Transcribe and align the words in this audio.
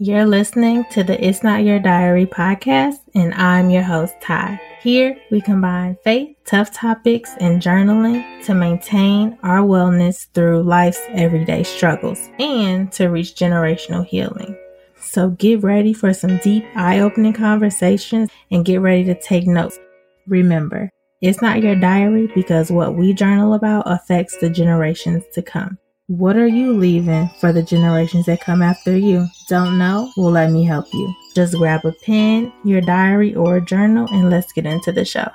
You're 0.00 0.26
listening 0.26 0.84
to 0.92 1.02
the 1.02 1.20
It's 1.26 1.42
Not 1.42 1.64
Your 1.64 1.80
Diary 1.80 2.24
podcast, 2.24 2.98
and 3.16 3.34
I'm 3.34 3.68
your 3.68 3.82
host, 3.82 4.14
Ty. 4.20 4.60
Here, 4.80 5.20
we 5.32 5.40
combine 5.40 5.96
faith, 6.04 6.36
tough 6.44 6.72
topics, 6.72 7.34
and 7.40 7.60
journaling 7.60 8.44
to 8.44 8.54
maintain 8.54 9.36
our 9.42 9.58
wellness 9.58 10.28
through 10.34 10.62
life's 10.62 11.00
everyday 11.08 11.64
struggles 11.64 12.30
and 12.38 12.92
to 12.92 13.08
reach 13.08 13.34
generational 13.34 14.06
healing. 14.06 14.56
So 15.00 15.30
get 15.30 15.64
ready 15.64 15.92
for 15.92 16.14
some 16.14 16.36
deep, 16.44 16.64
eye 16.76 17.00
opening 17.00 17.32
conversations 17.32 18.30
and 18.52 18.64
get 18.64 18.80
ready 18.80 19.02
to 19.02 19.20
take 19.20 19.48
notes. 19.48 19.80
Remember, 20.28 20.90
it's 21.20 21.42
not 21.42 21.60
your 21.60 21.74
diary 21.74 22.30
because 22.36 22.70
what 22.70 22.94
we 22.94 23.14
journal 23.14 23.52
about 23.52 23.82
affects 23.90 24.36
the 24.36 24.48
generations 24.48 25.24
to 25.32 25.42
come. 25.42 25.76
What 26.08 26.38
are 26.38 26.46
you 26.46 26.72
leaving 26.72 27.28
for 27.38 27.52
the 27.52 27.62
generations 27.62 28.24
that 28.24 28.40
come 28.40 28.62
after 28.62 28.96
you? 28.96 29.26
Don't 29.46 29.76
know? 29.76 30.10
Well, 30.16 30.30
let 30.30 30.50
me 30.50 30.64
help 30.64 30.86
you. 30.94 31.14
Just 31.34 31.54
grab 31.56 31.84
a 31.84 31.92
pen, 31.92 32.50
your 32.64 32.80
diary, 32.80 33.34
or 33.34 33.56
a 33.56 33.60
journal, 33.60 34.08
and 34.10 34.30
let's 34.30 34.50
get 34.54 34.64
into 34.64 34.90
the 34.90 35.04
show. 35.04 35.28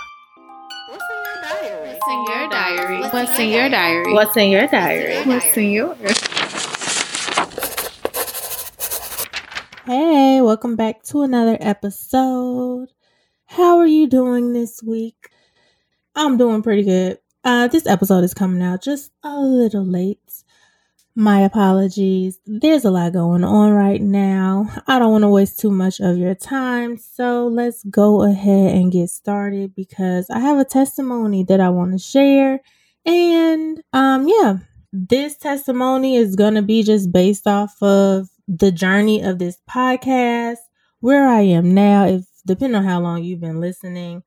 What's 0.89 2.07
in 2.09 2.25
your 2.25 2.49
diary? 2.49 3.01
What's 3.01 3.37
in 3.37 3.49
your 3.49 3.69
diary? 3.69 4.13
What's 4.13 4.35
in 4.35 4.49
your 4.49 4.67
diary? 4.67 5.23
What's 5.27 5.55
in 5.55 5.69
yours? 5.69 6.19
Hey, 9.85 10.41
welcome 10.41 10.75
back 10.75 11.03
to 11.03 11.21
another 11.21 11.55
episode. 11.59 12.87
How 13.45 13.77
are 13.77 13.85
you 13.85 14.07
doing 14.07 14.53
this 14.53 14.81
week? 14.81 15.29
I'm 16.15 16.37
doing 16.37 16.63
pretty 16.63 16.81
good. 16.81 17.19
Uh, 17.43 17.67
this 17.67 17.85
episode 17.85 18.23
is 18.23 18.33
coming 18.33 18.63
out 18.63 18.81
just 18.81 19.11
a 19.21 19.39
little 19.39 19.85
late. 19.85 20.42
My 21.15 21.41
apologies. 21.41 22.39
There's 22.47 22.85
a 22.85 22.91
lot 22.91 23.13
going 23.13 23.43
on 23.43 23.71
right 23.71 24.01
now. 24.01 24.67
I 24.87 24.97
don't 24.97 25.11
want 25.11 25.23
to 25.23 25.27
waste 25.29 25.59
too 25.59 25.69
much 25.69 25.99
of 25.99 26.17
your 26.17 26.33
time. 26.33 26.97
So 26.97 27.47
let's 27.47 27.83
go 27.83 28.23
ahead 28.23 28.75
and 28.75 28.91
get 28.91 29.09
started 29.09 29.75
because 29.75 30.27
I 30.31 30.39
have 30.39 30.57
a 30.57 30.65
testimony 30.65 31.43
that 31.43 31.59
I 31.59 31.69
want 31.69 31.91
to 31.91 31.99
share. 31.99 32.61
And 33.05 33.83
um 33.93 34.27
yeah, 34.27 34.57
this 34.91 35.37
testimony 35.37 36.15
is 36.15 36.35
going 36.35 36.55
to 36.55 36.63
be 36.63 36.81
just 36.81 37.11
based 37.11 37.45
off 37.45 37.81
of 37.83 38.29
the 38.47 38.71
journey 38.71 39.21
of 39.21 39.37
this 39.37 39.59
podcast, 39.69 40.57
where 40.99 41.27
I 41.27 41.41
am 41.41 41.75
now 41.75 42.07
if 42.07 42.25
depending 42.47 42.75
on 42.75 42.85
how 42.85 42.99
long 42.99 43.23
you've 43.23 43.39
been 43.39 43.61
listening 43.61 44.23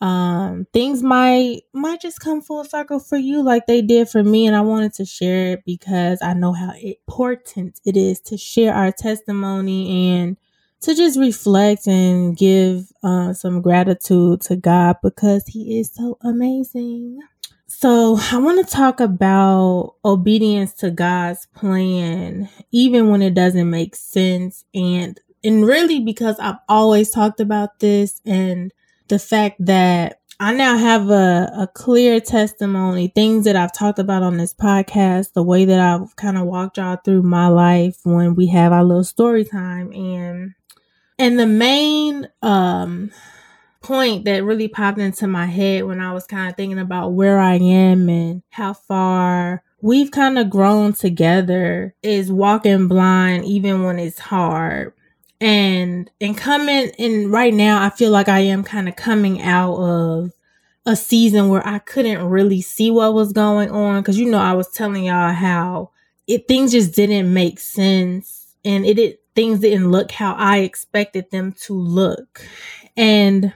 um 0.00 0.64
things 0.72 1.02
might 1.02 1.62
might 1.72 2.00
just 2.00 2.20
come 2.20 2.40
full 2.40 2.64
circle 2.64 3.00
for 3.00 3.16
you 3.16 3.42
like 3.42 3.66
they 3.66 3.82
did 3.82 4.08
for 4.08 4.22
me 4.22 4.46
and 4.46 4.54
i 4.54 4.60
wanted 4.60 4.94
to 4.94 5.04
share 5.04 5.52
it 5.54 5.64
because 5.66 6.20
i 6.22 6.32
know 6.34 6.52
how 6.52 6.72
important 6.80 7.80
it 7.84 7.96
is 7.96 8.20
to 8.20 8.36
share 8.36 8.72
our 8.72 8.92
testimony 8.92 10.12
and 10.12 10.36
to 10.80 10.94
just 10.94 11.18
reflect 11.18 11.88
and 11.88 12.36
give 12.36 12.92
uh, 13.02 13.32
some 13.32 13.60
gratitude 13.60 14.40
to 14.40 14.54
god 14.54 14.96
because 15.02 15.44
he 15.48 15.80
is 15.80 15.90
so 15.92 16.16
amazing. 16.22 17.18
So 17.66 18.18
i 18.32 18.38
want 18.38 18.64
to 18.66 18.72
talk 18.72 19.00
about 19.00 19.94
obedience 20.04 20.72
to 20.74 20.90
god's 20.90 21.46
plan 21.54 22.48
even 22.72 23.08
when 23.10 23.20
it 23.22 23.34
doesn't 23.34 23.68
make 23.68 23.94
sense 23.94 24.64
and 24.74 25.20
and 25.44 25.66
really 25.66 26.00
because 26.00 26.38
i've 26.40 26.56
always 26.68 27.10
talked 27.10 27.40
about 27.40 27.78
this 27.80 28.20
and 28.24 28.72
the 29.08 29.18
fact 29.18 29.56
that 29.64 30.20
I 30.40 30.52
now 30.52 30.76
have 30.76 31.10
a, 31.10 31.50
a 31.56 31.66
clear 31.66 32.20
testimony, 32.20 33.08
things 33.08 33.44
that 33.44 33.56
I've 33.56 33.72
talked 33.72 33.98
about 33.98 34.22
on 34.22 34.36
this 34.36 34.54
podcast, 34.54 35.32
the 35.32 35.42
way 35.42 35.64
that 35.64 35.80
I've 35.80 36.14
kind 36.14 36.38
of 36.38 36.46
walked 36.46 36.76
y'all 36.76 36.96
through 37.04 37.22
my 37.22 37.48
life 37.48 37.98
when 38.04 38.36
we 38.36 38.46
have 38.48 38.72
our 38.72 38.84
little 38.84 39.04
story 39.04 39.44
time. 39.44 39.92
And 39.92 40.54
and 41.18 41.38
the 41.38 41.46
main 41.46 42.28
um 42.42 43.10
point 43.82 44.24
that 44.26 44.44
really 44.44 44.68
popped 44.68 44.98
into 44.98 45.26
my 45.26 45.46
head 45.46 45.84
when 45.84 46.00
I 46.00 46.12
was 46.12 46.26
kind 46.26 46.48
of 46.48 46.56
thinking 46.56 46.78
about 46.78 47.14
where 47.14 47.38
I 47.38 47.54
am 47.54 48.08
and 48.08 48.42
how 48.50 48.74
far 48.74 49.62
we've 49.80 50.10
kind 50.10 50.38
of 50.38 50.50
grown 50.50 50.92
together 50.92 51.94
is 52.02 52.30
walking 52.30 52.88
blind 52.88 53.44
even 53.44 53.84
when 53.84 53.98
it's 53.98 54.18
hard 54.18 54.92
and 55.40 56.10
and 56.20 56.36
coming 56.36 56.90
and 56.98 57.30
right 57.30 57.54
now 57.54 57.82
I 57.82 57.90
feel 57.90 58.10
like 58.10 58.28
I 58.28 58.40
am 58.40 58.64
kind 58.64 58.88
of 58.88 58.96
coming 58.96 59.40
out 59.40 59.76
of 59.76 60.32
a 60.84 60.96
season 60.96 61.48
where 61.48 61.66
I 61.66 61.78
couldn't 61.78 62.28
really 62.28 62.62
see 62.62 62.90
what 62.90 63.14
was 63.14 63.32
going 63.32 63.70
on 63.70 64.00
because 64.00 64.18
you 64.18 64.30
know 64.30 64.38
I 64.38 64.54
was 64.54 64.70
telling 64.70 65.04
y'all 65.04 65.32
how 65.32 65.90
it 66.26 66.48
things 66.48 66.72
just 66.72 66.94
didn't 66.94 67.32
make 67.32 67.60
sense 67.60 68.54
and 68.64 68.84
it, 68.84 68.98
it 68.98 69.22
things 69.34 69.60
didn't 69.60 69.90
look 69.90 70.10
how 70.10 70.34
I 70.34 70.58
expected 70.58 71.30
them 71.30 71.52
to 71.62 71.72
look. 71.72 72.44
And 72.96 73.52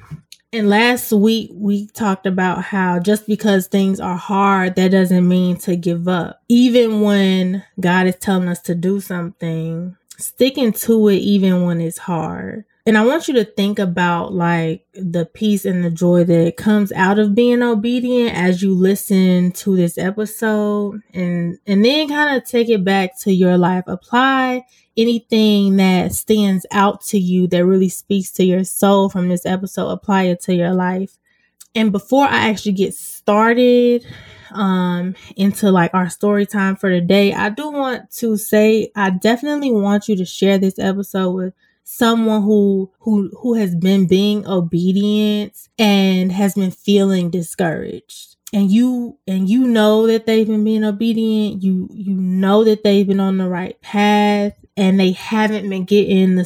and 0.52 0.68
last 0.68 1.12
week 1.12 1.50
we 1.54 1.88
talked 1.88 2.24
about 2.24 2.62
how 2.62 3.00
just 3.00 3.26
because 3.26 3.66
things 3.66 3.98
are 3.98 4.16
hard 4.16 4.76
that 4.76 4.92
doesn't 4.92 5.26
mean 5.26 5.56
to 5.58 5.74
give 5.74 6.06
up. 6.06 6.40
Even 6.48 7.00
when 7.00 7.64
God 7.80 8.06
is 8.06 8.16
telling 8.16 8.48
us 8.48 8.60
to 8.62 8.74
do 8.74 9.00
something, 9.00 9.96
sticking 10.22 10.72
to 10.72 11.08
it 11.08 11.16
even 11.16 11.64
when 11.64 11.80
it's 11.80 11.98
hard. 11.98 12.64
And 12.84 12.98
I 12.98 13.04
want 13.04 13.28
you 13.28 13.34
to 13.34 13.44
think 13.44 13.78
about 13.78 14.32
like 14.34 14.84
the 14.92 15.24
peace 15.24 15.64
and 15.64 15.84
the 15.84 15.90
joy 15.90 16.24
that 16.24 16.56
comes 16.56 16.90
out 16.92 17.20
of 17.20 17.34
being 17.34 17.62
obedient 17.62 18.36
as 18.36 18.60
you 18.60 18.74
listen 18.74 19.52
to 19.52 19.76
this 19.76 19.96
episode 19.96 21.00
and 21.14 21.58
and 21.64 21.84
then 21.84 22.08
kind 22.08 22.36
of 22.36 22.48
take 22.48 22.68
it 22.68 22.84
back 22.84 23.16
to 23.20 23.32
your 23.32 23.56
life. 23.56 23.84
Apply 23.86 24.64
anything 24.96 25.76
that 25.76 26.12
stands 26.12 26.66
out 26.72 27.02
to 27.02 27.18
you 27.18 27.46
that 27.48 27.64
really 27.64 27.88
speaks 27.88 28.32
to 28.32 28.44
your 28.44 28.64
soul 28.64 29.08
from 29.08 29.28
this 29.28 29.46
episode, 29.46 29.88
apply 29.88 30.24
it 30.24 30.40
to 30.42 30.54
your 30.54 30.74
life. 30.74 31.18
And 31.74 31.92
before 31.92 32.24
I 32.24 32.50
actually 32.50 32.72
get 32.72 32.94
started, 32.94 34.04
um 34.54 35.14
into 35.36 35.70
like 35.70 35.92
our 35.94 36.08
story 36.10 36.46
time 36.46 36.76
for 36.76 36.90
today, 36.90 37.32
I 37.32 37.50
do 37.50 37.70
want 37.70 38.10
to 38.12 38.36
say 38.36 38.90
I 38.94 39.10
definitely 39.10 39.70
want 39.70 40.08
you 40.08 40.16
to 40.16 40.24
share 40.24 40.58
this 40.58 40.78
episode 40.78 41.30
with 41.32 41.54
someone 41.84 42.42
who 42.42 42.90
who 43.00 43.30
who 43.40 43.54
has 43.54 43.74
been 43.74 44.06
being 44.06 44.46
obedient 44.46 45.68
and 45.78 46.32
has 46.32 46.54
been 46.54 46.70
feeling 46.70 47.30
discouraged. 47.30 48.36
And 48.54 48.70
you 48.70 49.18
and 49.26 49.48
you 49.48 49.66
know 49.66 50.06
that 50.06 50.26
they've 50.26 50.46
been 50.46 50.64
being 50.64 50.84
obedient. 50.84 51.62
You 51.62 51.88
you 51.92 52.14
know 52.14 52.64
that 52.64 52.84
they've 52.84 53.06
been 53.06 53.20
on 53.20 53.38
the 53.38 53.48
right 53.48 53.80
path 53.80 54.54
and 54.76 54.98
they 55.00 55.12
haven't 55.12 55.68
been 55.68 55.84
getting 55.84 56.36
the 56.36 56.44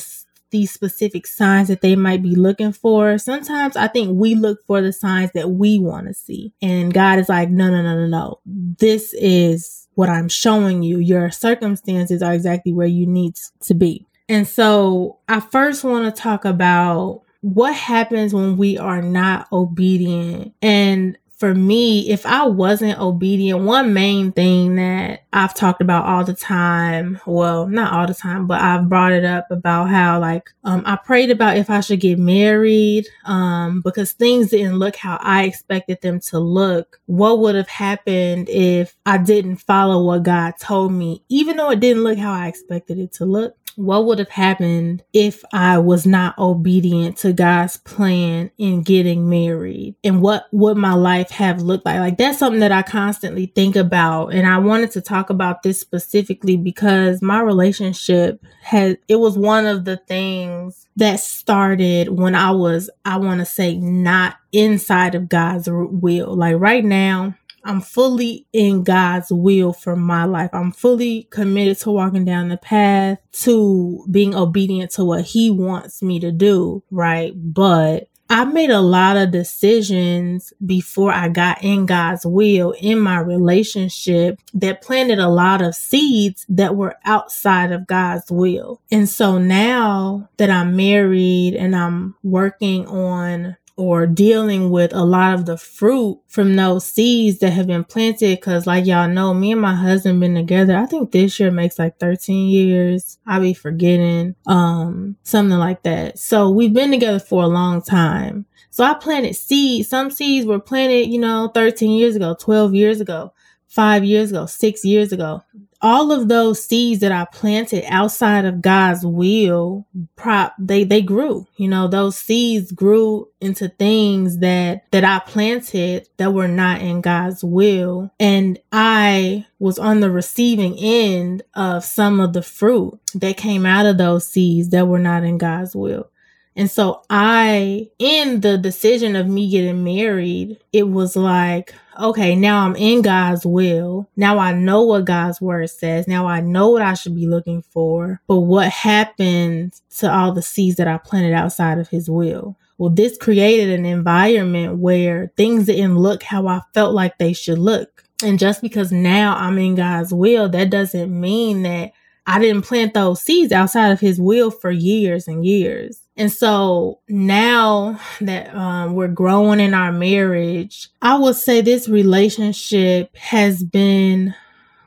these 0.56 0.72
specific 0.72 1.26
signs 1.26 1.68
that 1.68 1.82
they 1.82 1.94
might 1.96 2.22
be 2.22 2.34
looking 2.34 2.72
for. 2.72 3.18
Sometimes 3.18 3.76
I 3.76 3.88
think 3.88 4.18
we 4.18 4.34
look 4.34 4.64
for 4.66 4.80
the 4.80 4.90
signs 4.90 5.30
that 5.32 5.50
we 5.50 5.78
want 5.78 6.06
to 6.06 6.14
see. 6.14 6.54
And 6.62 6.94
God 6.94 7.18
is 7.18 7.28
like, 7.28 7.50
no, 7.50 7.70
no, 7.70 7.82
no, 7.82 7.94
no, 7.94 8.06
no. 8.06 8.40
This 8.46 9.12
is 9.12 9.86
what 9.96 10.08
I'm 10.08 10.30
showing 10.30 10.82
you. 10.82 10.98
Your 10.98 11.30
circumstances 11.30 12.22
are 12.22 12.32
exactly 12.32 12.72
where 12.72 12.86
you 12.86 13.06
need 13.06 13.34
to 13.64 13.74
be. 13.74 14.06
And 14.30 14.48
so 14.48 15.18
I 15.28 15.40
first 15.40 15.84
want 15.84 16.14
to 16.14 16.22
talk 16.22 16.46
about 16.46 17.22
what 17.42 17.74
happens 17.74 18.32
when 18.32 18.56
we 18.56 18.78
are 18.78 19.02
not 19.02 19.46
obedient 19.52 20.54
and 20.62 21.18
for 21.36 21.54
me, 21.54 22.08
if 22.10 22.24
I 22.24 22.46
wasn't 22.46 22.98
obedient, 22.98 23.60
one 23.60 23.92
main 23.92 24.32
thing 24.32 24.76
that 24.76 25.24
I've 25.34 25.54
talked 25.54 25.82
about 25.82 26.06
all 26.06 26.24
the 26.24 26.32
time, 26.32 27.20
well, 27.26 27.68
not 27.68 27.92
all 27.92 28.06
the 28.06 28.14
time, 28.14 28.46
but 28.46 28.60
I've 28.62 28.88
brought 28.88 29.12
it 29.12 29.24
up 29.24 29.50
about 29.50 29.90
how 29.90 30.18
like 30.18 30.48
um 30.64 30.82
I 30.86 30.96
prayed 30.96 31.30
about 31.30 31.58
if 31.58 31.68
I 31.68 31.80
should 31.80 32.00
get 32.00 32.18
married 32.18 33.06
um 33.26 33.82
because 33.82 34.12
things 34.12 34.48
didn't 34.48 34.78
look 34.78 34.96
how 34.96 35.18
I 35.20 35.44
expected 35.44 36.00
them 36.00 36.20
to 36.20 36.38
look. 36.38 37.00
What 37.04 37.40
would 37.40 37.54
have 37.54 37.68
happened 37.68 38.48
if 38.48 38.96
I 39.04 39.18
didn't 39.18 39.56
follow 39.56 40.02
what 40.04 40.22
God 40.22 40.54
told 40.58 40.92
me, 40.92 41.22
even 41.28 41.58
though 41.58 41.70
it 41.70 41.80
didn't 41.80 42.02
look 42.04 42.16
how 42.18 42.32
I 42.32 42.48
expected 42.48 42.98
it 42.98 43.12
to 43.14 43.26
look? 43.26 43.56
What 43.76 44.06
would 44.06 44.18
have 44.18 44.30
happened 44.30 45.02
if 45.12 45.44
I 45.52 45.78
was 45.78 46.06
not 46.06 46.36
obedient 46.38 47.18
to 47.18 47.32
God's 47.32 47.76
plan 47.76 48.50
in 48.58 48.82
getting 48.82 49.28
married 49.28 49.96
and 50.02 50.20
what 50.22 50.46
would 50.52 50.76
my 50.76 50.94
life 50.94 51.30
have 51.30 51.62
looked 51.62 51.86
like? 51.86 52.00
Like 52.00 52.18
that's 52.18 52.38
something 52.38 52.60
that 52.60 52.72
I 52.72 52.82
constantly 52.82 53.46
think 53.46 53.76
about. 53.76 54.28
And 54.28 54.46
I 54.46 54.58
wanted 54.58 54.90
to 54.92 55.00
talk 55.00 55.30
about 55.30 55.62
this 55.62 55.80
specifically 55.80 56.56
because 56.56 57.22
my 57.22 57.40
relationship 57.40 58.44
had, 58.62 58.98
it 59.08 59.16
was 59.16 59.36
one 59.38 59.66
of 59.66 59.84
the 59.84 59.98
things 59.98 60.86
that 60.96 61.20
started 61.20 62.08
when 62.08 62.34
I 62.34 62.52
was, 62.52 62.88
I 63.04 63.18
want 63.18 63.40
to 63.40 63.46
say, 63.46 63.76
not 63.76 64.36
inside 64.52 65.14
of 65.14 65.28
God's 65.28 65.68
will. 65.70 66.34
Like 66.34 66.56
right 66.58 66.84
now, 66.84 67.34
I'm 67.66 67.80
fully 67.80 68.46
in 68.52 68.84
God's 68.84 69.30
will 69.30 69.72
for 69.72 69.96
my 69.96 70.24
life. 70.24 70.50
I'm 70.52 70.72
fully 70.72 71.24
committed 71.30 71.78
to 71.78 71.90
walking 71.90 72.24
down 72.24 72.48
the 72.48 72.56
path 72.56 73.18
to 73.42 74.06
being 74.10 74.34
obedient 74.34 74.92
to 74.92 75.04
what 75.04 75.24
He 75.24 75.50
wants 75.50 76.02
me 76.02 76.20
to 76.20 76.30
do, 76.30 76.82
right? 76.90 77.32
But 77.34 78.08
I 78.28 78.44
made 78.44 78.70
a 78.70 78.80
lot 78.80 79.16
of 79.16 79.30
decisions 79.30 80.52
before 80.64 81.12
I 81.12 81.28
got 81.28 81.62
in 81.62 81.86
God's 81.86 82.26
will 82.26 82.72
in 82.72 82.98
my 82.98 83.20
relationship 83.20 84.40
that 84.54 84.82
planted 84.82 85.20
a 85.20 85.28
lot 85.28 85.62
of 85.62 85.76
seeds 85.76 86.44
that 86.48 86.74
were 86.74 86.96
outside 87.04 87.70
of 87.70 87.86
God's 87.86 88.30
will. 88.30 88.80
And 88.90 89.08
so 89.08 89.38
now 89.38 90.28
that 90.38 90.50
I'm 90.50 90.74
married 90.74 91.54
and 91.54 91.76
I'm 91.76 92.16
working 92.24 92.86
on 92.88 93.56
or 93.76 94.06
dealing 94.06 94.70
with 94.70 94.92
a 94.94 95.04
lot 95.04 95.34
of 95.34 95.44
the 95.44 95.56
fruit 95.56 96.18
from 96.28 96.56
those 96.56 96.86
seeds 96.86 97.38
that 97.40 97.50
have 97.50 97.66
been 97.66 97.84
planted. 97.84 98.40
Cause 98.40 98.66
like 98.66 98.86
y'all 98.86 99.08
know, 99.08 99.34
me 99.34 99.52
and 99.52 99.60
my 99.60 99.74
husband 99.74 100.20
been 100.20 100.34
together. 100.34 100.76
I 100.76 100.86
think 100.86 101.12
this 101.12 101.38
year 101.38 101.50
makes 101.50 101.78
like 101.78 101.98
13 101.98 102.48
years. 102.48 103.18
I 103.26 103.38
be 103.38 103.52
forgetting, 103.52 104.34
um, 104.46 105.16
something 105.22 105.58
like 105.58 105.82
that. 105.82 106.18
So 106.18 106.50
we've 106.50 106.72
been 106.72 106.90
together 106.90 107.18
for 107.20 107.42
a 107.42 107.48
long 107.48 107.82
time. 107.82 108.46
So 108.70 108.82
I 108.84 108.94
planted 108.94 109.36
seeds. 109.36 109.88
Some 109.88 110.10
seeds 110.10 110.46
were 110.46 110.60
planted, 110.60 111.10
you 111.10 111.18
know, 111.18 111.50
13 111.54 111.90
years 111.90 112.16
ago, 112.16 112.36
12 112.38 112.74
years 112.74 113.00
ago, 113.00 113.32
five 113.68 114.04
years 114.04 114.30
ago, 114.30 114.46
six 114.46 114.84
years 114.84 115.12
ago 115.12 115.42
all 115.86 116.10
of 116.10 116.26
those 116.26 116.64
seeds 116.64 117.00
that 117.00 117.12
I 117.12 117.26
planted 117.26 117.84
outside 117.86 118.44
of 118.44 118.60
God's 118.60 119.06
will, 119.06 119.86
prop 120.16 120.52
they 120.58 120.82
they 120.82 121.00
grew. 121.00 121.46
You 121.58 121.68
know, 121.68 121.86
those 121.86 122.16
seeds 122.16 122.72
grew 122.72 123.28
into 123.40 123.68
things 123.68 124.38
that 124.38 124.90
that 124.90 125.04
I 125.04 125.20
planted 125.20 126.08
that 126.16 126.34
were 126.34 126.48
not 126.48 126.80
in 126.80 127.02
God's 127.02 127.44
will, 127.44 128.10
and 128.18 128.58
I 128.72 129.46
was 129.60 129.78
on 129.78 130.00
the 130.00 130.10
receiving 130.10 130.76
end 130.76 131.44
of 131.54 131.84
some 131.84 132.18
of 132.18 132.32
the 132.32 132.42
fruit 132.42 132.98
that 133.14 133.36
came 133.36 133.64
out 133.64 133.86
of 133.86 133.96
those 133.96 134.26
seeds 134.26 134.70
that 134.70 134.88
were 134.88 134.98
not 134.98 135.22
in 135.22 135.38
God's 135.38 135.76
will. 135.76 136.10
And 136.56 136.68
so 136.68 137.02
I, 137.10 137.90
in 138.00 138.40
the 138.40 138.58
decision 138.58 139.14
of 139.14 139.28
me 139.28 139.50
getting 139.50 139.84
married, 139.84 140.58
it 140.72 140.88
was 140.88 141.14
like, 141.14 141.74
okay, 142.00 142.34
now 142.36 142.64
I'm 142.64 142.76
in 142.76 143.02
God's 143.02 143.44
will. 143.46 144.08
Now 144.16 144.38
I 144.38 144.52
know 144.52 144.82
what 144.82 145.04
God's 145.04 145.40
word 145.40 145.70
says. 145.70 146.06
Now 146.06 146.26
I 146.26 146.40
know 146.40 146.70
what 146.70 146.82
I 146.82 146.94
should 146.94 147.14
be 147.14 147.26
looking 147.26 147.62
for. 147.62 148.20
But 148.26 148.40
what 148.40 148.68
happened 148.68 149.72
to 149.98 150.12
all 150.12 150.32
the 150.32 150.42
seeds 150.42 150.76
that 150.76 150.88
I 150.88 150.98
planted 150.98 151.32
outside 151.32 151.78
of 151.78 151.88
his 151.88 152.08
will? 152.08 152.56
Well, 152.78 152.90
this 152.90 153.16
created 153.16 153.78
an 153.78 153.86
environment 153.86 154.78
where 154.78 155.32
things 155.36 155.66
didn't 155.66 155.96
look 155.98 156.22
how 156.22 156.46
I 156.46 156.60
felt 156.74 156.94
like 156.94 157.18
they 157.18 157.32
should 157.32 157.58
look. 157.58 158.04
And 158.22 158.38
just 158.38 158.62
because 158.62 158.92
now 158.92 159.36
I'm 159.36 159.58
in 159.58 159.74
God's 159.74 160.12
will, 160.12 160.48
that 160.50 160.70
doesn't 160.70 161.18
mean 161.18 161.62
that 161.62 161.92
I 162.26 162.38
didn't 162.40 162.62
plant 162.62 162.94
those 162.94 163.20
seeds 163.20 163.52
outside 163.52 163.90
of 163.90 164.00
his 164.00 164.20
will 164.20 164.50
for 164.50 164.70
years 164.70 165.28
and 165.28 165.46
years. 165.46 166.00
And 166.16 166.32
so 166.32 167.00
now 167.08 168.00
that 168.20 168.54
um, 168.54 168.94
we're 168.94 169.08
growing 169.08 169.60
in 169.60 169.74
our 169.74 169.92
marriage, 169.92 170.88
I 171.02 171.18
would 171.18 171.36
say 171.36 171.60
this 171.60 171.88
relationship 171.88 173.14
has 173.16 173.62
been 173.62 174.34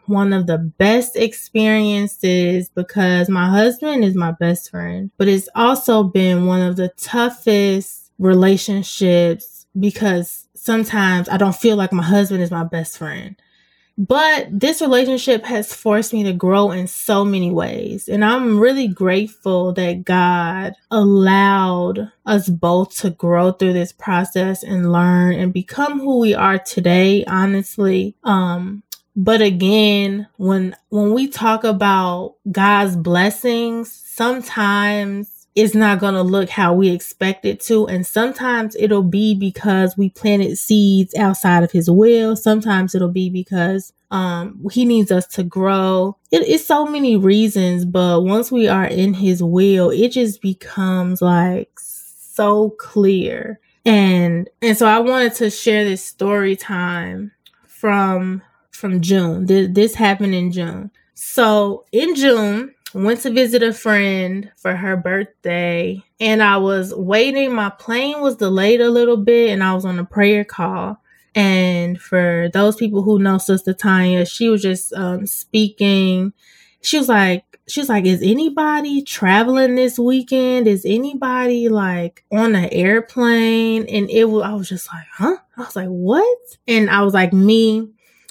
one 0.05 0.33
of 0.33 0.47
the 0.47 0.57
best 0.57 1.15
experiences 1.15 2.69
because 2.69 3.29
my 3.29 3.47
husband 3.47 4.03
is 4.03 4.15
my 4.15 4.31
best 4.31 4.71
friend, 4.71 5.11
but 5.17 5.27
it's 5.27 5.47
also 5.55 6.03
been 6.03 6.47
one 6.47 6.61
of 6.61 6.75
the 6.75 6.89
toughest 6.97 8.11
relationships 8.17 9.67
because 9.79 10.47
sometimes 10.55 11.29
I 11.29 11.37
don't 11.37 11.55
feel 11.55 11.77
like 11.77 11.93
my 11.93 12.03
husband 12.03 12.41
is 12.41 12.51
my 12.51 12.63
best 12.63 12.97
friend. 12.97 13.35
But 13.99 14.47
this 14.57 14.79
relationship 14.79 15.43
has 15.43 15.73
forced 15.73 16.13
me 16.13 16.23
to 16.23 16.31
grow 16.31 16.71
in 16.71 16.87
so 16.87 17.25
many 17.25 17.51
ways. 17.51 18.07
And 18.07 18.23
I'm 18.23 18.57
really 18.57 18.87
grateful 18.87 19.73
that 19.73 20.05
God 20.05 20.73
allowed 20.89 22.09
us 22.25 22.47
both 22.47 22.95
to 22.99 23.09
grow 23.09 23.51
through 23.51 23.73
this 23.73 23.91
process 23.91 24.63
and 24.63 24.93
learn 24.93 25.33
and 25.33 25.51
become 25.51 25.99
who 25.99 26.19
we 26.19 26.33
are 26.33 26.57
today, 26.57 27.25
honestly. 27.25 28.15
Um, 28.23 28.83
but 29.17 29.41
again, 29.41 30.29
when, 30.37 30.77
when 30.87 31.13
we 31.13 31.27
talk 31.27 31.65
about 31.65 32.35
God's 32.49 32.95
blessings, 32.95 33.91
sometimes 33.91 35.38
it's 35.55 35.75
not 35.75 35.99
going 35.99 36.13
to 36.13 36.21
look 36.21 36.49
how 36.49 36.73
we 36.73 36.89
expect 36.89 37.45
it 37.45 37.59
to. 37.61 37.87
And 37.87 38.05
sometimes 38.05 38.75
it'll 38.79 39.03
be 39.03 39.35
because 39.35 39.97
we 39.97 40.09
planted 40.09 40.57
seeds 40.57 41.13
outside 41.15 41.63
of 41.63 41.71
his 41.71 41.89
will. 41.89 42.35
Sometimes 42.35 42.95
it'll 42.95 43.09
be 43.09 43.29
because 43.29 43.93
um, 44.11 44.65
he 44.71 44.85
needs 44.85 45.11
us 45.11 45.27
to 45.27 45.43
grow. 45.43 46.17
It, 46.31 46.47
it's 46.47 46.65
so 46.65 46.85
many 46.85 47.15
reasons, 47.15 47.85
but 47.85 48.23
once 48.23 48.51
we 48.51 48.67
are 48.67 48.85
in 48.85 49.13
his 49.13 49.43
will, 49.43 49.89
it 49.89 50.09
just 50.09 50.41
becomes 50.41 51.21
like 51.21 51.71
so 51.79 52.71
clear. 52.71 53.59
And, 53.85 54.49
and 54.61 54.77
so 54.77 54.85
I 54.87 54.99
wanted 54.99 55.33
to 55.35 55.49
share 55.49 55.83
this 55.83 56.03
story 56.03 56.55
time 56.55 57.31
from, 57.67 58.43
from 58.71 59.01
June. 59.01 59.45
This, 59.45 59.69
this 59.71 59.95
happened 59.95 60.35
in 60.35 60.51
June. 60.51 60.91
So 61.15 61.85
in 61.91 62.15
June, 62.15 62.73
went 62.93 63.21
to 63.21 63.31
visit 63.31 63.63
a 63.63 63.73
friend 63.73 64.51
for 64.57 64.75
her 64.75 64.97
birthday 64.97 66.03
and 66.19 66.41
I 66.41 66.57
was 66.57 66.93
waiting. 66.93 67.53
My 67.53 67.69
plane 67.69 68.21
was 68.21 68.35
delayed 68.35 68.81
a 68.81 68.89
little 68.89 69.17
bit 69.17 69.51
and 69.51 69.63
I 69.63 69.73
was 69.73 69.85
on 69.85 69.99
a 69.99 70.05
prayer 70.05 70.43
call. 70.43 71.01
And 71.35 72.01
for 72.01 72.49
those 72.53 72.75
people 72.75 73.03
who 73.03 73.19
know 73.19 73.37
Sister 73.37 73.73
Tanya, 73.73 74.25
she 74.25 74.49
was 74.49 74.61
just 74.61 74.91
um, 74.93 75.27
speaking. 75.27 76.33
She 76.81 76.97
was 76.97 77.07
like, 77.07 77.43
she 77.67 77.79
was 77.79 77.89
like, 77.89 78.05
is 78.05 78.23
anybody 78.23 79.03
traveling 79.03 79.75
this 79.75 79.99
weekend? 79.99 80.67
Is 80.67 80.85
anybody 80.85 81.69
like 81.69 82.25
on 82.31 82.55
an 82.55 82.69
airplane? 82.71 83.85
And 83.87 84.09
it 84.09 84.25
was, 84.25 84.43
I 84.43 84.53
was 84.53 84.67
just 84.67 84.91
like, 84.91 85.05
huh? 85.13 85.37
I 85.55 85.61
was 85.61 85.75
like, 85.75 85.87
what? 85.87 86.39
And 86.67 86.89
I 86.89 87.03
was 87.03 87.13
like, 87.13 87.31
me. 87.31 87.89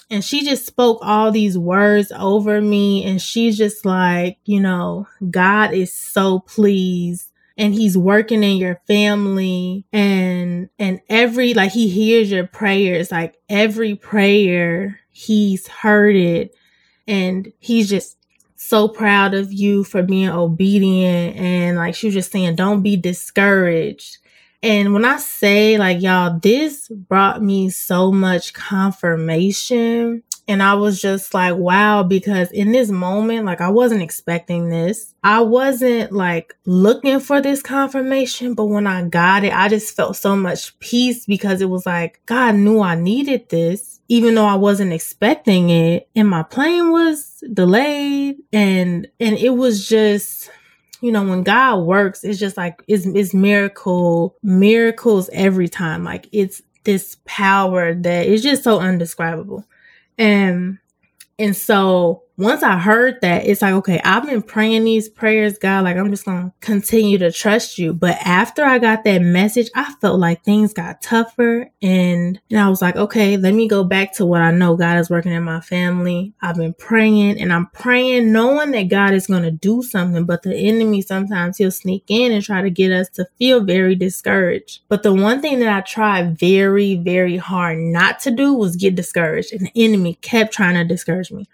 And 0.09 0.23
she 0.23 0.43
just 0.43 0.65
spoke 0.65 0.99
all 1.01 1.31
these 1.31 1.57
words 1.57 2.11
over 2.17 2.61
me. 2.61 3.03
And 3.03 3.21
she's 3.21 3.57
just 3.57 3.85
like, 3.85 4.37
you 4.45 4.59
know, 4.59 5.07
God 5.29 5.73
is 5.73 5.93
so 5.93 6.39
pleased 6.39 7.31
and 7.57 7.73
he's 7.73 7.97
working 7.97 8.43
in 8.43 8.57
your 8.57 8.81
family 8.87 9.85
and, 9.91 10.69
and 10.79 11.01
every, 11.09 11.53
like 11.53 11.71
he 11.71 11.89
hears 11.89 12.31
your 12.31 12.47
prayers, 12.47 13.11
like 13.11 13.35
every 13.49 13.95
prayer 13.95 14.99
he's 15.11 15.67
heard 15.67 16.15
it. 16.15 16.55
And 17.05 17.51
he's 17.59 17.89
just 17.89 18.17
so 18.55 18.87
proud 18.87 19.33
of 19.33 19.51
you 19.51 19.83
for 19.83 20.01
being 20.03 20.29
obedient. 20.29 21.35
And 21.37 21.77
like 21.77 21.95
she 21.95 22.07
was 22.07 22.13
just 22.13 22.31
saying, 22.31 22.55
don't 22.55 22.81
be 22.81 22.95
discouraged. 22.95 24.17
And 24.61 24.93
when 24.93 25.05
I 25.05 25.17
say 25.17 25.77
like, 25.77 26.01
y'all, 26.01 26.37
this 26.39 26.89
brought 26.89 27.41
me 27.41 27.69
so 27.69 28.11
much 28.11 28.53
confirmation. 28.53 30.23
And 30.49 30.63
I 30.63 30.73
was 30.73 30.99
just 30.99 31.33
like, 31.33 31.55
wow, 31.55 32.01
because 32.01 32.51
in 32.51 32.71
this 32.71 32.89
moment, 32.89 33.45
like 33.45 33.61
I 33.61 33.69
wasn't 33.69 34.01
expecting 34.01 34.69
this. 34.69 35.13
I 35.23 35.41
wasn't 35.41 36.11
like 36.11 36.55
looking 36.65 37.19
for 37.19 37.39
this 37.39 37.61
confirmation, 37.61 38.55
but 38.55 38.65
when 38.65 38.87
I 38.87 39.07
got 39.07 39.43
it, 39.43 39.53
I 39.53 39.69
just 39.69 39.95
felt 39.95 40.15
so 40.15 40.35
much 40.35 40.77
peace 40.79 41.25
because 41.25 41.61
it 41.61 41.69
was 41.69 41.85
like, 41.85 42.19
God 42.25 42.55
knew 42.55 42.81
I 42.81 42.95
needed 42.95 43.47
this, 43.49 44.01
even 44.07 44.33
though 44.33 44.45
I 44.45 44.55
wasn't 44.55 44.91
expecting 44.91 45.69
it. 45.69 46.09
And 46.15 46.27
my 46.27 46.41
plane 46.41 46.91
was 46.91 47.43
delayed 47.53 48.37
and, 48.51 49.07
and 49.19 49.37
it 49.37 49.51
was 49.51 49.87
just, 49.87 50.49
you 51.01 51.11
know, 51.11 51.23
when 51.23 51.43
God 51.43 51.79
works, 51.85 52.23
it's 52.23 52.39
just 52.39 52.57
like 52.57 52.81
it's, 52.87 53.05
it's 53.05 53.33
miracle, 53.33 54.35
miracles 54.43 55.29
every 55.33 55.69
time. 55.69 56.03
Like 56.03 56.27
it's 56.31 56.61
this 56.83 57.17
power 57.25 57.93
that 57.93 58.25
is 58.25 58.43
just 58.43 58.63
so 58.63 58.79
undescribable. 58.79 59.65
And 60.17 60.77
and 61.37 61.55
so 61.55 62.23
once 62.39 62.63
I 62.63 62.77
heard 62.79 63.19
that, 63.21 63.45
it's 63.45 63.61
like, 63.61 63.73
okay, 63.73 63.99
I've 64.05 64.25
been 64.25 64.41
praying 64.41 64.85
these 64.85 65.09
prayers, 65.09 65.57
God, 65.57 65.83
like 65.83 65.97
I'm 65.97 66.09
just 66.09 66.23
to 66.23 66.53
continue 66.61 67.17
to 67.17 67.33
trust 67.33 67.77
you. 67.77 67.93
But 67.93 68.17
after 68.25 68.63
I 68.63 68.79
got 68.79 69.03
that 69.03 69.21
message, 69.21 69.69
I 69.75 69.93
felt 69.99 70.21
like 70.21 70.45
things 70.45 70.73
got 70.73 71.01
tougher 71.01 71.69
and, 71.81 72.39
and 72.49 72.59
I 72.59 72.69
was 72.69 72.81
like, 72.81 72.95
okay, 72.95 73.35
let 73.35 73.53
me 73.53 73.67
go 73.67 73.83
back 73.83 74.13
to 74.13 74.25
what 74.25 74.41
I 74.41 74.51
know 74.51 74.77
God 74.77 74.97
is 74.99 75.09
working 75.09 75.33
in 75.33 75.43
my 75.43 75.59
family. 75.59 76.33
I've 76.41 76.55
been 76.55 76.73
praying 76.73 77.41
and 77.41 77.51
I'm 77.51 77.67
praying 77.67 78.31
knowing 78.31 78.71
that 78.71 78.83
God 78.83 79.13
is 79.13 79.27
to 79.27 79.51
do 79.51 79.83
something, 79.83 80.23
but 80.23 80.43
the 80.43 80.55
enemy 80.55 81.01
sometimes 81.01 81.57
he'll 81.57 81.71
sneak 81.71 82.05
in 82.07 82.31
and 82.31 82.41
try 82.41 82.61
to 82.61 82.69
get 82.69 82.93
us 82.93 83.09
to 83.09 83.27
feel 83.37 83.65
very 83.65 83.95
discouraged. 83.95 84.79
But 84.87 85.03
the 85.03 85.13
one 85.13 85.41
thing 85.41 85.59
that 85.59 85.75
I 85.75 85.81
tried 85.81 86.39
very, 86.39 86.95
very 86.95 87.35
hard 87.35 87.79
not 87.79 88.21
to 88.21 88.31
do 88.31 88.53
was 88.53 88.77
get 88.77 88.95
discouraged 88.95 89.51
and 89.51 89.67
the 89.67 89.71
enemy 89.75 90.13
kept 90.21 90.53
trying 90.53 90.75
to 90.75 90.85
discourage 90.85 91.33
me. 91.33 91.49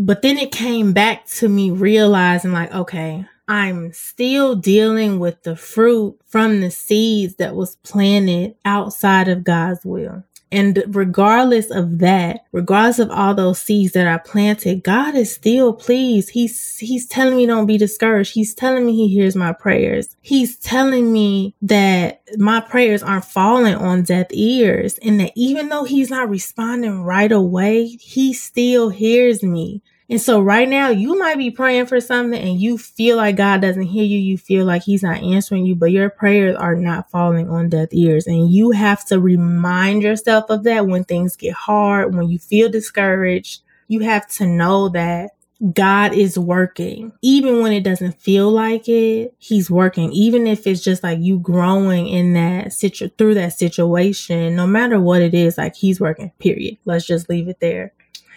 But 0.00 0.22
then 0.22 0.38
it 0.38 0.52
came 0.52 0.92
back 0.92 1.26
to 1.26 1.48
me 1.48 1.72
realizing 1.72 2.52
like, 2.52 2.72
okay, 2.72 3.26
I'm 3.48 3.92
still 3.92 4.54
dealing 4.54 5.18
with 5.18 5.42
the 5.42 5.56
fruit 5.56 6.16
from 6.24 6.60
the 6.60 6.70
seeds 6.70 7.34
that 7.36 7.56
was 7.56 7.74
planted 7.76 8.54
outside 8.64 9.26
of 9.26 9.42
God's 9.42 9.84
will. 9.84 10.22
And 10.50 10.82
regardless 10.88 11.70
of 11.70 11.98
that, 11.98 12.46
regardless 12.52 12.98
of 12.98 13.10
all 13.10 13.34
those 13.34 13.58
seeds 13.58 13.92
that 13.92 14.06
I 14.06 14.18
planted, 14.18 14.82
God 14.82 15.14
is 15.14 15.34
still 15.34 15.72
pleased. 15.72 16.30
He's, 16.30 16.78
he's 16.78 17.06
telling 17.06 17.36
me 17.36 17.46
don't 17.46 17.66
be 17.66 17.76
discouraged. 17.76 18.32
He's 18.32 18.54
telling 18.54 18.86
me 18.86 18.94
he 18.96 19.08
hears 19.08 19.36
my 19.36 19.52
prayers. 19.52 20.16
He's 20.22 20.56
telling 20.56 21.12
me 21.12 21.54
that 21.62 22.22
my 22.38 22.60
prayers 22.60 23.02
aren't 23.02 23.24
falling 23.26 23.74
on 23.74 24.04
deaf 24.04 24.28
ears 24.30 24.98
and 25.02 25.20
that 25.20 25.32
even 25.34 25.68
though 25.68 25.84
he's 25.84 26.10
not 26.10 26.30
responding 26.30 27.02
right 27.02 27.32
away, 27.32 27.86
he 27.86 28.32
still 28.32 28.88
hears 28.88 29.42
me. 29.42 29.82
And 30.10 30.20
so 30.20 30.40
right 30.40 30.68
now 30.68 30.88
you 30.88 31.18
might 31.18 31.36
be 31.36 31.50
praying 31.50 31.86
for 31.86 32.00
something 32.00 32.40
and 32.40 32.60
you 32.60 32.78
feel 32.78 33.18
like 33.18 33.36
God 33.36 33.60
doesn't 33.60 33.82
hear 33.82 34.04
you. 34.04 34.18
You 34.18 34.38
feel 34.38 34.64
like 34.64 34.82
he's 34.82 35.02
not 35.02 35.22
answering 35.22 35.66
you, 35.66 35.74
but 35.74 35.92
your 35.92 36.08
prayers 36.08 36.56
are 36.56 36.74
not 36.74 37.10
falling 37.10 37.50
on 37.50 37.68
deaf 37.68 37.88
ears. 37.92 38.26
And 38.26 38.50
you 38.50 38.70
have 38.70 39.04
to 39.06 39.20
remind 39.20 40.02
yourself 40.02 40.46
of 40.48 40.64
that 40.64 40.86
when 40.86 41.04
things 41.04 41.36
get 41.36 41.52
hard, 41.52 42.14
when 42.14 42.28
you 42.28 42.38
feel 42.38 42.70
discouraged. 42.70 43.60
You 43.88 44.00
have 44.00 44.28
to 44.32 44.46
know 44.46 44.88
that 44.90 45.30
God 45.72 46.12
is 46.14 46.38
working. 46.38 47.12
Even 47.20 47.60
when 47.60 47.72
it 47.72 47.82
doesn't 47.82 48.20
feel 48.20 48.50
like 48.50 48.88
it, 48.88 49.34
he's 49.38 49.70
working. 49.70 50.12
Even 50.12 50.46
if 50.46 50.66
it's 50.66 50.82
just 50.82 51.02
like 51.02 51.18
you 51.20 51.38
growing 51.38 52.06
in 52.08 52.32
that 52.34 52.72
situ 52.72 53.08
through 53.18 53.34
that 53.34 53.54
situation, 53.54 54.54
no 54.56 54.66
matter 54.66 55.00
what 55.00 55.20
it 55.20 55.34
is, 55.34 55.58
like 55.58 55.74
he's 55.74 56.00
working, 56.00 56.30
period. 56.38 56.78
Let's 56.84 57.06
just 57.06 57.28
leave 57.28 57.48
it 57.48 57.60
there. 57.60 57.92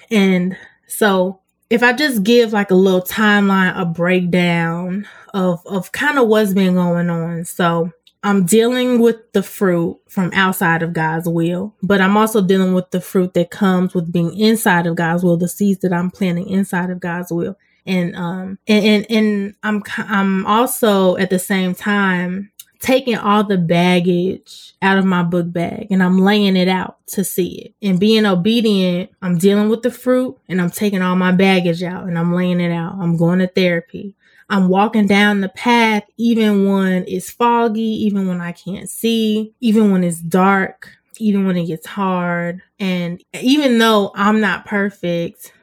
And 0.09 0.57
so 0.87 1.40
if 1.71 1.83
I 1.83 1.93
just 1.93 2.23
give 2.23 2.51
like 2.51 2.69
a 2.69 2.75
little 2.75 3.01
timeline, 3.01 3.79
a 3.79 3.85
breakdown 3.85 5.07
of, 5.33 5.65
of 5.65 5.93
kind 5.93 6.19
of 6.19 6.27
what's 6.27 6.53
been 6.53 6.75
going 6.75 7.09
on. 7.09 7.45
So 7.45 7.93
I'm 8.23 8.45
dealing 8.45 8.99
with 8.99 9.31
the 9.31 9.41
fruit 9.41 9.97
from 10.09 10.31
outside 10.33 10.83
of 10.83 10.91
God's 10.91 11.29
will, 11.29 11.73
but 11.81 12.01
I'm 12.01 12.17
also 12.17 12.41
dealing 12.41 12.73
with 12.73 12.91
the 12.91 12.99
fruit 12.99 13.33
that 13.35 13.51
comes 13.51 13.93
with 13.93 14.11
being 14.11 14.37
inside 14.37 14.85
of 14.85 14.97
God's 14.97 15.23
will, 15.23 15.37
the 15.37 15.47
seeds 15.47 15.79
that 15.79 15.93
I'm 15.93 16.11
planting 16.11 16.49
inside 16.49 16.89
of 16.89 16.99
God's 16.99 17.31
will. 17.31 17.57
And, 17.85 18.17
um, 18.17 18.59
and, 18.67 18.85
and, 18.85 19.05
and 19.09 19.55
I'm, 19.63 19.81
I'm 19.97 20.45
also 20.45 21.15
at 21.15 21.29
the 21.29 21.39
same 21.39 21.73
time 21.73 22.50
taking 22.81 23.15
all 23.15 23.43
the 23.43 23.57
baggage 23.57 24.73
out 24.81 24.97
of 24.97 25.05
my 25.05 25.23
book 25.23 25.51
bag 25.53 25.87
and 25.91 26.01
I'm 26.03 26.17
laying 26.17 26.57
it 26.57 26.67
out 26.67 26.97
to 27.07 27.23
see 27.23 27.59
it. 27.59 27.73
And 27.87 27.99
being 27.99 28.25
obedient, 28.25 29.11
I'm 29.21 29.37
dealing 29.37 29.69
with 29.69 29.83
the 29.83 29.91
fruit 29.91 30.37
and 30.49 30.59
I'm 30.59 30.71
taking 30.71 31.01
all 31.01 31.15
my 31.15 31.31
baggage 31.31 31.83
out 31.83 32.05
and 32.05 32.17
I'm 32.17 32.33
laying 32.33 32.59
it 32.59 32.71
out. 32.71 32.95
I'm 32.99 33.17
going 33.17 33.39
to 33.39 33.47
therapy. 33.47 34.15
I'm 34.49 34.67
walking 34.67 35.05
down 35.05 35.41
the 35.41 35.49
path 35.49 36.03
even 36.17 36.67
when 36.67 37.05
it's 37.07 37.29
foggy, 37.29 37.81
even 38.05 38.27
when 38.27 38.41
I 38.41 38.51
can't 38.51 38.89
see, 38.89 39.53
even 39.61 39.91
when 39.91 40.03
it's 40.03 40.19
dark, 40.19 40.89
even 41.19 41.45
when 41.45 41.55
it 41.55 41.67
gets 41.67 41.85
hard. 41.85 42.61
And 42.79 43.23
even 43.39 43.77
though 43.77 44.11
I'm 44.15 44.41
not 44.41 44.65
perfect, 44.65 45.53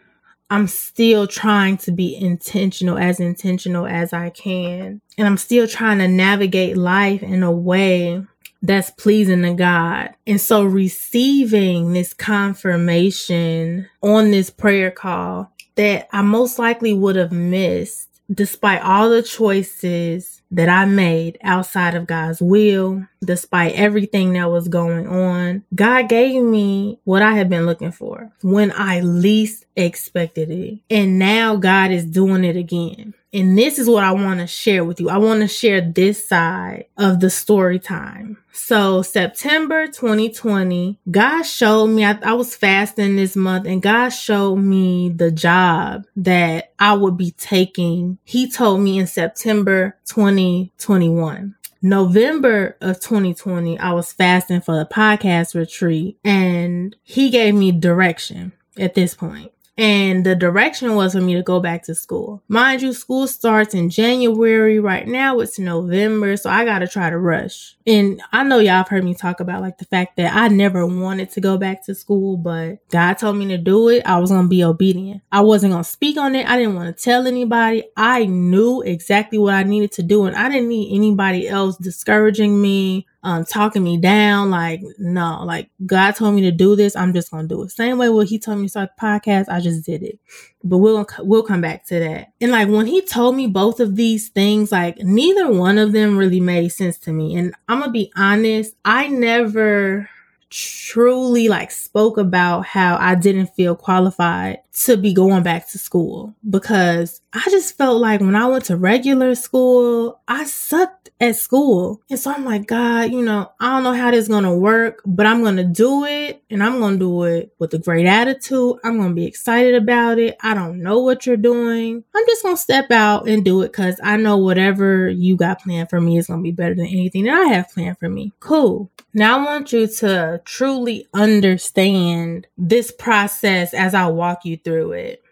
I'm 0.50 0.66
still 0.66 1.26
trying 1.26 1.76
to 1.78 1.92
be 1.92 2.16
intentional, 2.16 2.96
as 2.96 3.20
intentional 3.20 3.86
as 3.86 4.12
I 4.12 4.30
can. 4.30 5.00
And 5.18 5.26
I'm 5.26 5.36
still 5.36 5.68
trying 5.68 5.98
to 5.98 6.08
navigate 6.08 6.76
life 6.76 7.22
in 7.22 7.42
a 7.42 7.52
way 7.52 8.22
that's 8.62 8.90
pleasing 8.90 9.42
to 9.42 9.54
God. 9.54 10.14
And 10.26 10.40
so 10.40 10.64
receiving 10.64 11.92
this 11.92 12.14
confirmation 12.14 13.88
on 14.02 14.30
this 14.30 14.50
prayer 14.50 14.90
call 14.90 15.52
that 15.76 16.08
I 16.12 16.22
most 16.22 16.58
likely 16.58 16.94
would 16.94 17.16
have 17.16 17.32
missed 17.32 18.08
despite 18.32 18.82
all 18.82 19.10
the 19.10 19.22
choices 19.22 20.37
that 20.50 20.68
I 20.68 20.84
made 20.86 21.38
outside 21.42 21.94
of 21.94 22.06
God's 22.06 22.40
will, 22.40 23.06
despite 23.22 23.74
everything 23.74 24.32
that 24.32 24.50
was 24.50 24.68
going 24.68 25.06
on, 25.06 25.64
God 25.74 26.08
gave 26.08 26.42
me 26.42 26.98
what 27.04 27.22
I 27.22 27.32
had 27.32 27.50
been 27.50 27.66
looking 27.66 27.92
for 27.92 28.30
when 28.42 28.72
I 28.72 29.00
least 29.00 29.66
expected 29.76 30.50
it. 30.50 30.78
And 30.90 31.18
now 31.18 31.56
God 31.56 31.90
is 31.90 32.04
doing 32.04 32.44
it 32.44 32.56
again. 32.56 33.14
And 33.32 33.58
this 33.58 33.78
is 33.78 33.88
what 33.88 34.04
I 34.04 34.12
want 34.12 34.40
to 34.40 34.46
share 34.46 34.84
with 34.84 35.00
you. 35.00 35.10
I 35.10 35.18
want 35.18 35.42
to 35.42 35.48
share 35.48 35.80
this 35.80 36.26
side 36.26 36.86
of 36.96 37.20
the 37.20 37.28
story 37.28 37.78
time. 37.78 38.38
So 38.52 39.02
September 39.02 39.86
2020, 39.86 40.98
God 41.10 41.42
showed 41.42 41.88
me, 41.88 42.04
I, 42.04 42.18
I, 42.22 42.32
was 42.32 42.56
fasting 42.56 43.16
this 43.16 43.36
month 43.36 43.66
and 43.66 43.82
God 43.82 44.08
showed 44.10 44.56
me 44.56 45.10
the 45.10 45.30
job 45.30 46.06
that 46.16 46.72
I 46.78 46.94
would 46.94 47.16
be 47.16 47.32
taking. 47.32 48.18
He 48.24 48.50
told 48.50 48.80
me 48.80 48.98
in 48.98 49.06
September 49.06 49.96
2021. 50.06 51.54
November 51.80 52.76
of 52.80 52.98
2020, 53.00 53.78
I 53.78 53.92
was 53.92 54.12
fasting 54.12 54.62
for 54.62 54.76
the 54.76 54.86
podcast 54.86 55.54
retreat 55.54 56.18
and 56.24 56.96
he 57.04 57.30
gave 57.30 57.54
me 57.54 57.70
direction 57.70 58.52
at 58.76 58.94
this 58.94 59.14
point 59.14 59.52
and 59.78 60.26
the 60.26 60.34
direction 60.34 60.96
was 60.96 61.12
for 61.14 61.20
me 61.20 61.34
to 61.34 61.42
go 61.42 61.60
back 61.60 61.84
to 61.84 61.94
school. 61.94 62.42
Mind 62.48 62.82
you, 62.82 62.92
school 62.92 63.28
starts 63.28 63.74
in 63.74 63.90
January. 63.90 64.80
Right 64.80 65.06
now 65.06 65.38
it's 65.38 65.58
November, 65.58 66.36
so 66.36 66.50
I 66.50 66.64
gotta 66.64 66.88
try 66.88 67.08
to 67.08 67.18
rush. 67.18 67.76
And 67.86 68.20
I 68.32 68.44
know 68.44 68.58
y'all 68.58 68.74
have 68.74 68.88
heard 68.88 69.04
me 69.04 69.14
talk 69.14 69.40
about 69.40 69.62
like 69.62 69.78
the 69.78 69.86
fact 69.86 70.16
that 70.16 70.34
I 70.34 70.48
never 70.48 70.84
wanted 70.84 71.30
to 71.30 71.40
go 71.40 71.56
back 71.56 71.84
to 71.86 71.94
school, 71.94 72.36
but 72.36 72.86
God 72.90 73.14
told 73.14 73.36
me 73.36 73.46
to 73.48 73.58
do 73.58 73.88
it. 73.88 74.02
I 74.04 74.18
was 74.18 74.30
gonna 74.30 74.48
be 74.48 74.64
obedient. 74.64 75.22
I 75.32 75.40
wasn't 75.40 75.72
gonna 75.72 75.84
speak 75.84 76.18
on 76.18 76.34
it. 76.34 76.46
I 76.48 76.58
didn't 76.58 76.74
want 76.74 76.94
to 76.94 77.02
tell 77.02 77.26
anybody. 77.26 77.84
I 77.96 78.26
knew 78.26 78.82
exactly 78.82 79.38
what 79.38 79.54
I 79.54 79.62
needed 79.62 79.92
to 79.92 80.02
do, 80.02 80.24
and 80.24 80.36
I 80.36 80.48
didn't 80.48 80.68
need 80.68 80.94
anybody 80.94 81.48
else 81.48 81.76
discouraging 81.76 82.60
me 82.60 83.06
um, 83.22 83.44
talking 83.44 83.82
me 83.82 83.98
down. 83.98 84.50
Like, 84.50 84.82
no, 84.98 85.42
like 85.44 85.70
God 85.84 86.12
told 86.12 86.34
me 86.34 86.42
to 86.42 86.52
do 86.52 86.76
this. 86.76 86.96
I'm 86.96 87.12
just 87.12 87.30
going 87.30 87.48
to 87.48 87.54
do 87.54 87.62
it. 87.62 87.70
Same 87.70 87.98
way 87.98 88.08
what 88.08 88.28
he 88.28 88.38
told 88.38 88.58
me 88.58 88.64
to 88.64 88.70
start 88.70 88.90
the 88.96 89.06
podcast, 89.06 89.48
I 89.48 89.60
just 89.60 89.84
did 89.84 90.02
it. 90.02 90.18
But 90.62 90.78
we'll, 90.78 91.06
we'll 91.20 91.42
come 91.42 91.60
back 91.60 91.86
to 91.86 91.98
that. 91.98 92.32
And 92.40 92.52
like 92.52 92.68
when 92.68 92.86
he 92.86 93.02
told 93.02 93.36
me 93.36 93.46
both 93.46 93.80
of 93.80 93.96
these 93.96 94.28
things, 94.28 94.72
like 94.72 94.98
neither 94.98 95.50
one 95.50 95.78
of 95.78 95.92
them 95.92 96.16
really 96.16 96.40
made 96.40 96.68
sense 96.70 96.98
to 97.00 97.12
me. 97.12 97.36
And 97.36 97.54
I'm 97.68 97.80
going 97.80 97.88
to 97.88 97.92
be 97.92 98.12
honest. 98.16 98.74
I 98.84 99.08
never 99.08 100.08
truly 100.50 101.48
like 101.48 101.70
spoke 101.70 102.16
about 102.16 102.64
how 102.64 102.96
I 102.96 103.14
didn't 103.14 103.48
feel 103.48 103.76
qualified 103.76 104.58
to 104.72 104.96
be 104.96 105.12
going 105.12 105.42
back 105.42 105.68
to 105.70 105.78
school 105.78 106.34
because 106.48 107.20
I 107.32 107.42
just 107.50 107.76
felt 107.76 108.00
like 108.00 108.20
when 108.20 108.34
I 108.34 108.46
went 108.46 108.64
to 108.66 108.76
regular 108.76 109.34
school, 109.34 110.20
I 110.26 110.44
sucked 110.44 111.10
at 111.20 111.36
school. 111.36 112.00
And 112.08 112.18
so 112.18 112.32
I'm 112.32 112.44
like, 112.44 112.66
God, 112.66 113.12
you 113.12 113.22
know, 113.22 113.52
I 113.60 113.74
don't 113.74 113.82
know 113.82 113.92
how 113.92 114.10
this 114.10 114.22
is 114.22 114.28
going 114.28 114.44
to 114.44 114.54
work, 114.54 115.02
but 115.04 115.26
I'm 115.26 115.42
going 115.42 115.56
to 115.56 115.64
do 115.64 116.04
it 116.04 116.42
and 116.48 116.62
I'm 116.62 116.78
going 116.78 116.94
to 116.94 116.98
do 116.98 117.24
it 117.24 117.52
with 117.58 117.74
a 117.74 117.78
great 117.78 118.06
attitude. 118.06 118.76
I'm 118.82 118.96
going 118.96 119.10
to 119.10 119.14
be 119.14 119.26
excited 119.26 119.74
about 119.74 120.18
it. 120.18 120.36
I 120.42 120.54
don't 120.54 120.82
know 120.82 121.00
what 121.00 121.26
you're 121.26 121.36
doing. 121.36 122.04
I'm 122.14 122.26
just 122.26 122.42
going 122.42 122.56
to 122.56 122.62
step 122.62 122.90
out 122.90 123.28
and 123.28 123.44
do 123.44 123.62
it 123.62 123.72
because 123.72 124.00
I 124.02 124.16
know 124.16 124.38
whatever 124.38 125.08
you 125.08 125.36
got 125.36 125.62
planned 125.62 125.90
for 125.90 126.00
me 126.00 126.18
is 126.18 126.28
going 126.28 126.40
to 126.40 126.44
be 126.44 126.52
better 126.52 126.74
than 126.74 126.86
anything 126.86 127.24
that 127.24 127.34
I 127.34 127.52
have 127.54 127.70
planned 127.70 127.98
for 127.98 128.08
me. 128.08 128.32
Cool. 128.40 128.90
Now 129.12 129.38
I 129.38 129.44
want 129.44 129.72
you 129.72 129.86
to 129.86 130.40
truly 130.44 131.06
understand 131.12 132.46
this 132.56 132.92
process 132.92 133.74
as 133.74 133.94
I 133.94 134.06
walk 134.06 134.44
you 134.44 134.56
through 134.56 134.92
it. 134.92 135.22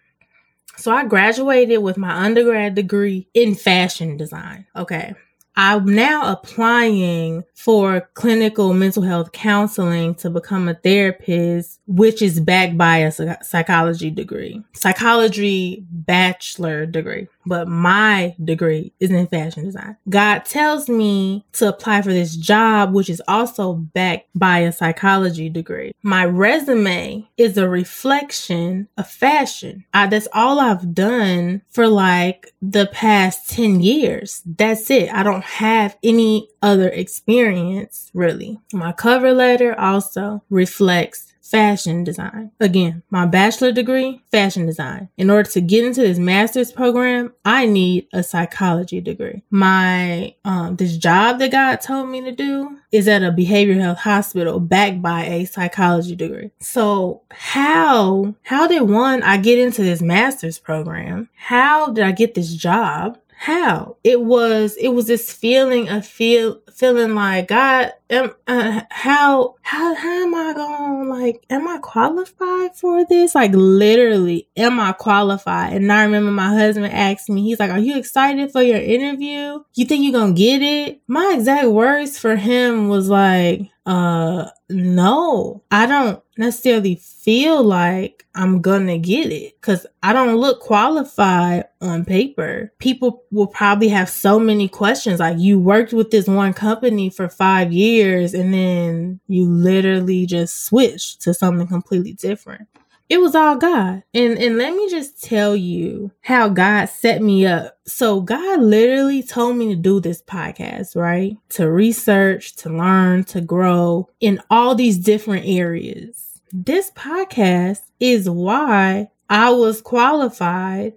So 0.77 0.93
I 0.93 1.05
graduated 1.05 1.83
with 1.83 1.97
my 1.97 2.11
undergrad 2.25 2.75
degree 2.75 3.29
in 3.35 3.55
fashion 3.55 4.17
design. 4.17 4.67
Okay. 4.77 5.15
I'm 5.59 5.87
now 5.87 6.31
applying 6.33 7.45
for 7.55 8.11
clinical 8.13 8.75
mental 8.75 9.03
health 9.03 9.33
counseling 9.33 10.15
to 10.17 10.29
become 10.29 10.69
a 10.69 10.75
therapist, 10.75 11.81
which 11.87 12.21
is 12.21 12.41
backed 12.41 12.77
by 12.77 12.99
a 12.99 13.43
psychology 13.43 14.11
degree, 14.11 14.63
psychology 14.75 15.87
bachelor 15.91 16.85
degree. 16.85 17.29
But 17.47 17.69
my 17.69 18.35
degree 18.43 18.93
is 19.01 19.11
in 19.11 19.27
fashion 19.29 19.65
design. 19.65 19.97
God 20.09 20.41
tells 20.41 20.89
me 20.89 21.45
to 21.53 21.69
apply 21.69 22.03
for 22.03 22.13
this 22.13 22.37
job, 22.37 22.93
which 22.93 23.09
is 23.09 23.23
also 23.29 23.75
backed 23.75 24.29
by 24.35 24.59
a 24.59 24.73
psychology 24.73 25.49
degree. 25.49 25.93
My 26.03 26.25
resume 26.25 27.29
is 27.37 27.57
a 27.57 27.69
reflection 27.69 28.89
of 28.97 29.09
fashion. 29.09 29.85
I, 29.95 30.07
that's 30.07 30.29
all 30.33 30.61
I've 30.61 30.95
done 30.95 31.63
for 31.71 31.87
like 31.87 32.53
the 32.61 32.87
past 32.87 33.49
10 33.51 33.81
years. 33.81 34.43
That's 34.45 34.91
it. 34.91 35.13
I 35.13 35.23
don't 35.23 35.45
have 35.45 35.97
any 36.03 36.49
other 36.63 36.89
experience 36.89 38.11
really. 38.13 38.59
My 38.73 38.93
cover 38.93 39.33
letter 39.33 39.79
also 39.79 40.43
reflects 40.51 41.26
fashion 41.51 42.05
design. 42.05 42.51
Again, 42.61 43.03
my 43.11 43.27
bachelor 43.27 43.73
degree, 43.73 44.21
fashion 44.31 44.67
design. 44.67 45.09
In 45.17 45.31
order 45.31 45.49
to 45.51 45.61
get 45.61 45.85
into 45.85 46.01
this 46.01 46.19
master's 46.19 46.73
program, 46.73 47.33
I 47.45 47.67
need 47.67 48.09
a 48.13 48.23
psychology 48.23 49.01
degree. 49.01 49.43
My 49.51 50.35
um 50.45 50.77
this 50.77 50.97
job 50.97 51.39
that 51.39 51.53
God 51.53 51.77
told 51.81 52.09
me 52.09 52.21
to 52.23 52.33
do 52.33 52.79
is 52.93 53.09
at 53.09 53.23
a 53.23 53.31
behavioral 53.31 53.81
health 53.81 53.99
hospital 53.99 54.61
backed 54.61 55.03
by 55.03 55.25
a 55.27 55.45
psychology 55.45 56.17
degree. 56.17 56.51
So, 56.61 57.23
how 57.31 58.35
how 58.43 58.67
did 58.67 58.83
one 58.83 59.23
I 59.23 59.37
get 59.37 59.59
into 59.59 59.83
this 59.83 60.03
master's 60.03 60.59
program? 60.59 61.29
How 61.35 61.91
did 61.93 62.05
I 62.05 62.13
get 62.13 62.35
this 62.35 62.55
job? 62.55 63.19
How? 63.39 63.97
It 64.03 64.23
was 64.23 64.77
it 64.77 64.89
was 64.89 65.07
this 65.07 65.31
feeling 65.33 65.89
of 65.91 66.07
feel 66.07 66.61
feeling 66.73 67.15
like 67.15 67.49
God 67.49 67.93
am 68.09 68.33
uh, 68.47 68.81
how 68.91 69.57
how 69.61 69.95
how 69.95 70.23
am 70.25 70.35
I 70.35 70.55
going 70.55 71.09
like 71.11 71.45
am 71.51 71.69
I 71.69 71.79
qualified 71.79 72.75
for 72.77 73.05
this? 73.05 73.35
Like 73.35 73.53
literally, 73.55 74.49
am 74.57 74.81
I 74.81 74.93
qualified? 74.93 75.75
And 75.75 75.93
I 75.93 76.05
remember 76.05 76.31
my 76.31 76.49
husband 76.49 76.93
asked 76.93 77.29
me, 77.29 77.43
he's 77.43 77.61
like, 77.61 77.71
"Are 77.71 77.79
you 77.79 77.99
excited 77.99 78.53
for 78.53 78.63
your 78.63 78.81
interview? 78.81 79.63
You 79.75 79.85
think 79.85 80.03
you're 80.03 80.19
gonna 80.19 80.33
get 80.33 80.63
it?" 80.63 81.03
My 81.07 81.35
exact 81.37 81.69
words 81.69 82.19
for 82.19 82.37
him 82.37 82.89
was 82.89 83.11
like, 83.11 83.69
"Uh, 83.85 84.47
no, 84.71 85.63
I 85.71 85.85
don't 85.87 86.23
necessarily 86.39 86.97
feel 86.97 87.63
like 87.63 88.27
I'm 88.35 88.61
gonna 88.61 88.99
get 88.99 89.33
it 89.33 89.61
because 89.61 89.87
I 90.03 90.13
don't 90.13 90.37
look 90.37 90.61
qualified 90.61 91.65
on 91.81 92.05
paper. 92.05 92.73
People 92.79 93.25
will 93.31 93.47
probably 93.47 93.89
have 93.89 94.09
so 94.09 94.39
many 94.39 94.69
questions. 94.69 95.21
Like, 95.21 95.39
you 95.39 95.59
worked 95.59 95.93
with 95.93 96.11
this 96.11 96.27
one 96.27 96.53
company 96.53 97.11
for 97.11 97.29
five 97.29 97.73
years 97.73 98.35
and 98.35 98.53
then 98.53 99.21
you 99.29 99.49
literally 99.49 100.27
just 100.27 100.65
switched 100.65 101.23
to 101.23 101.35
something 101.35 101.67
completely 101.67 102.13
different. 102.13 102.69
It 103.09 103.21
was 103.21 103.35
all 103.35 103.57
God. 103.57 104.03
And 104.13 104.39
and 104.39 104.59
let 104.59 104.75
me 104.75 104.91
just 104.91 105.23
tell 105.23 105.55
you 105.55 106.11
how 106.23 106.49
God 106.49 106.87
set 106.87 107.23
me 107.23 107.47
up. 107.47 107.79
So 107.87 108.21
God 108.21 108.61
literally 108.61 109.23
told 109.23 109.57
me 109.57 109.69
to 109.69 109.77
do 109.77 110.01
this 110.01 110.23
podcast, 110.23 110.97
right? 110.97 111.37
To 111.51 111.71
research, 111.71 112.57
to 112.57 112.71
learn, 112.71 113.25
to 113.25 113.41
grow 113.41 114.09
in 114.21 114.41
all 114.51 114.75
these 114.75 114.99
different 114.99 115.47
areas. 115.47 116.41
This 116.53 116.91
podcast 116.93 117.83
is 118.01 118.29
why 118.29 119.11
I 119.29 119.51
was 119.51 119.81
qualified 119.83 120.95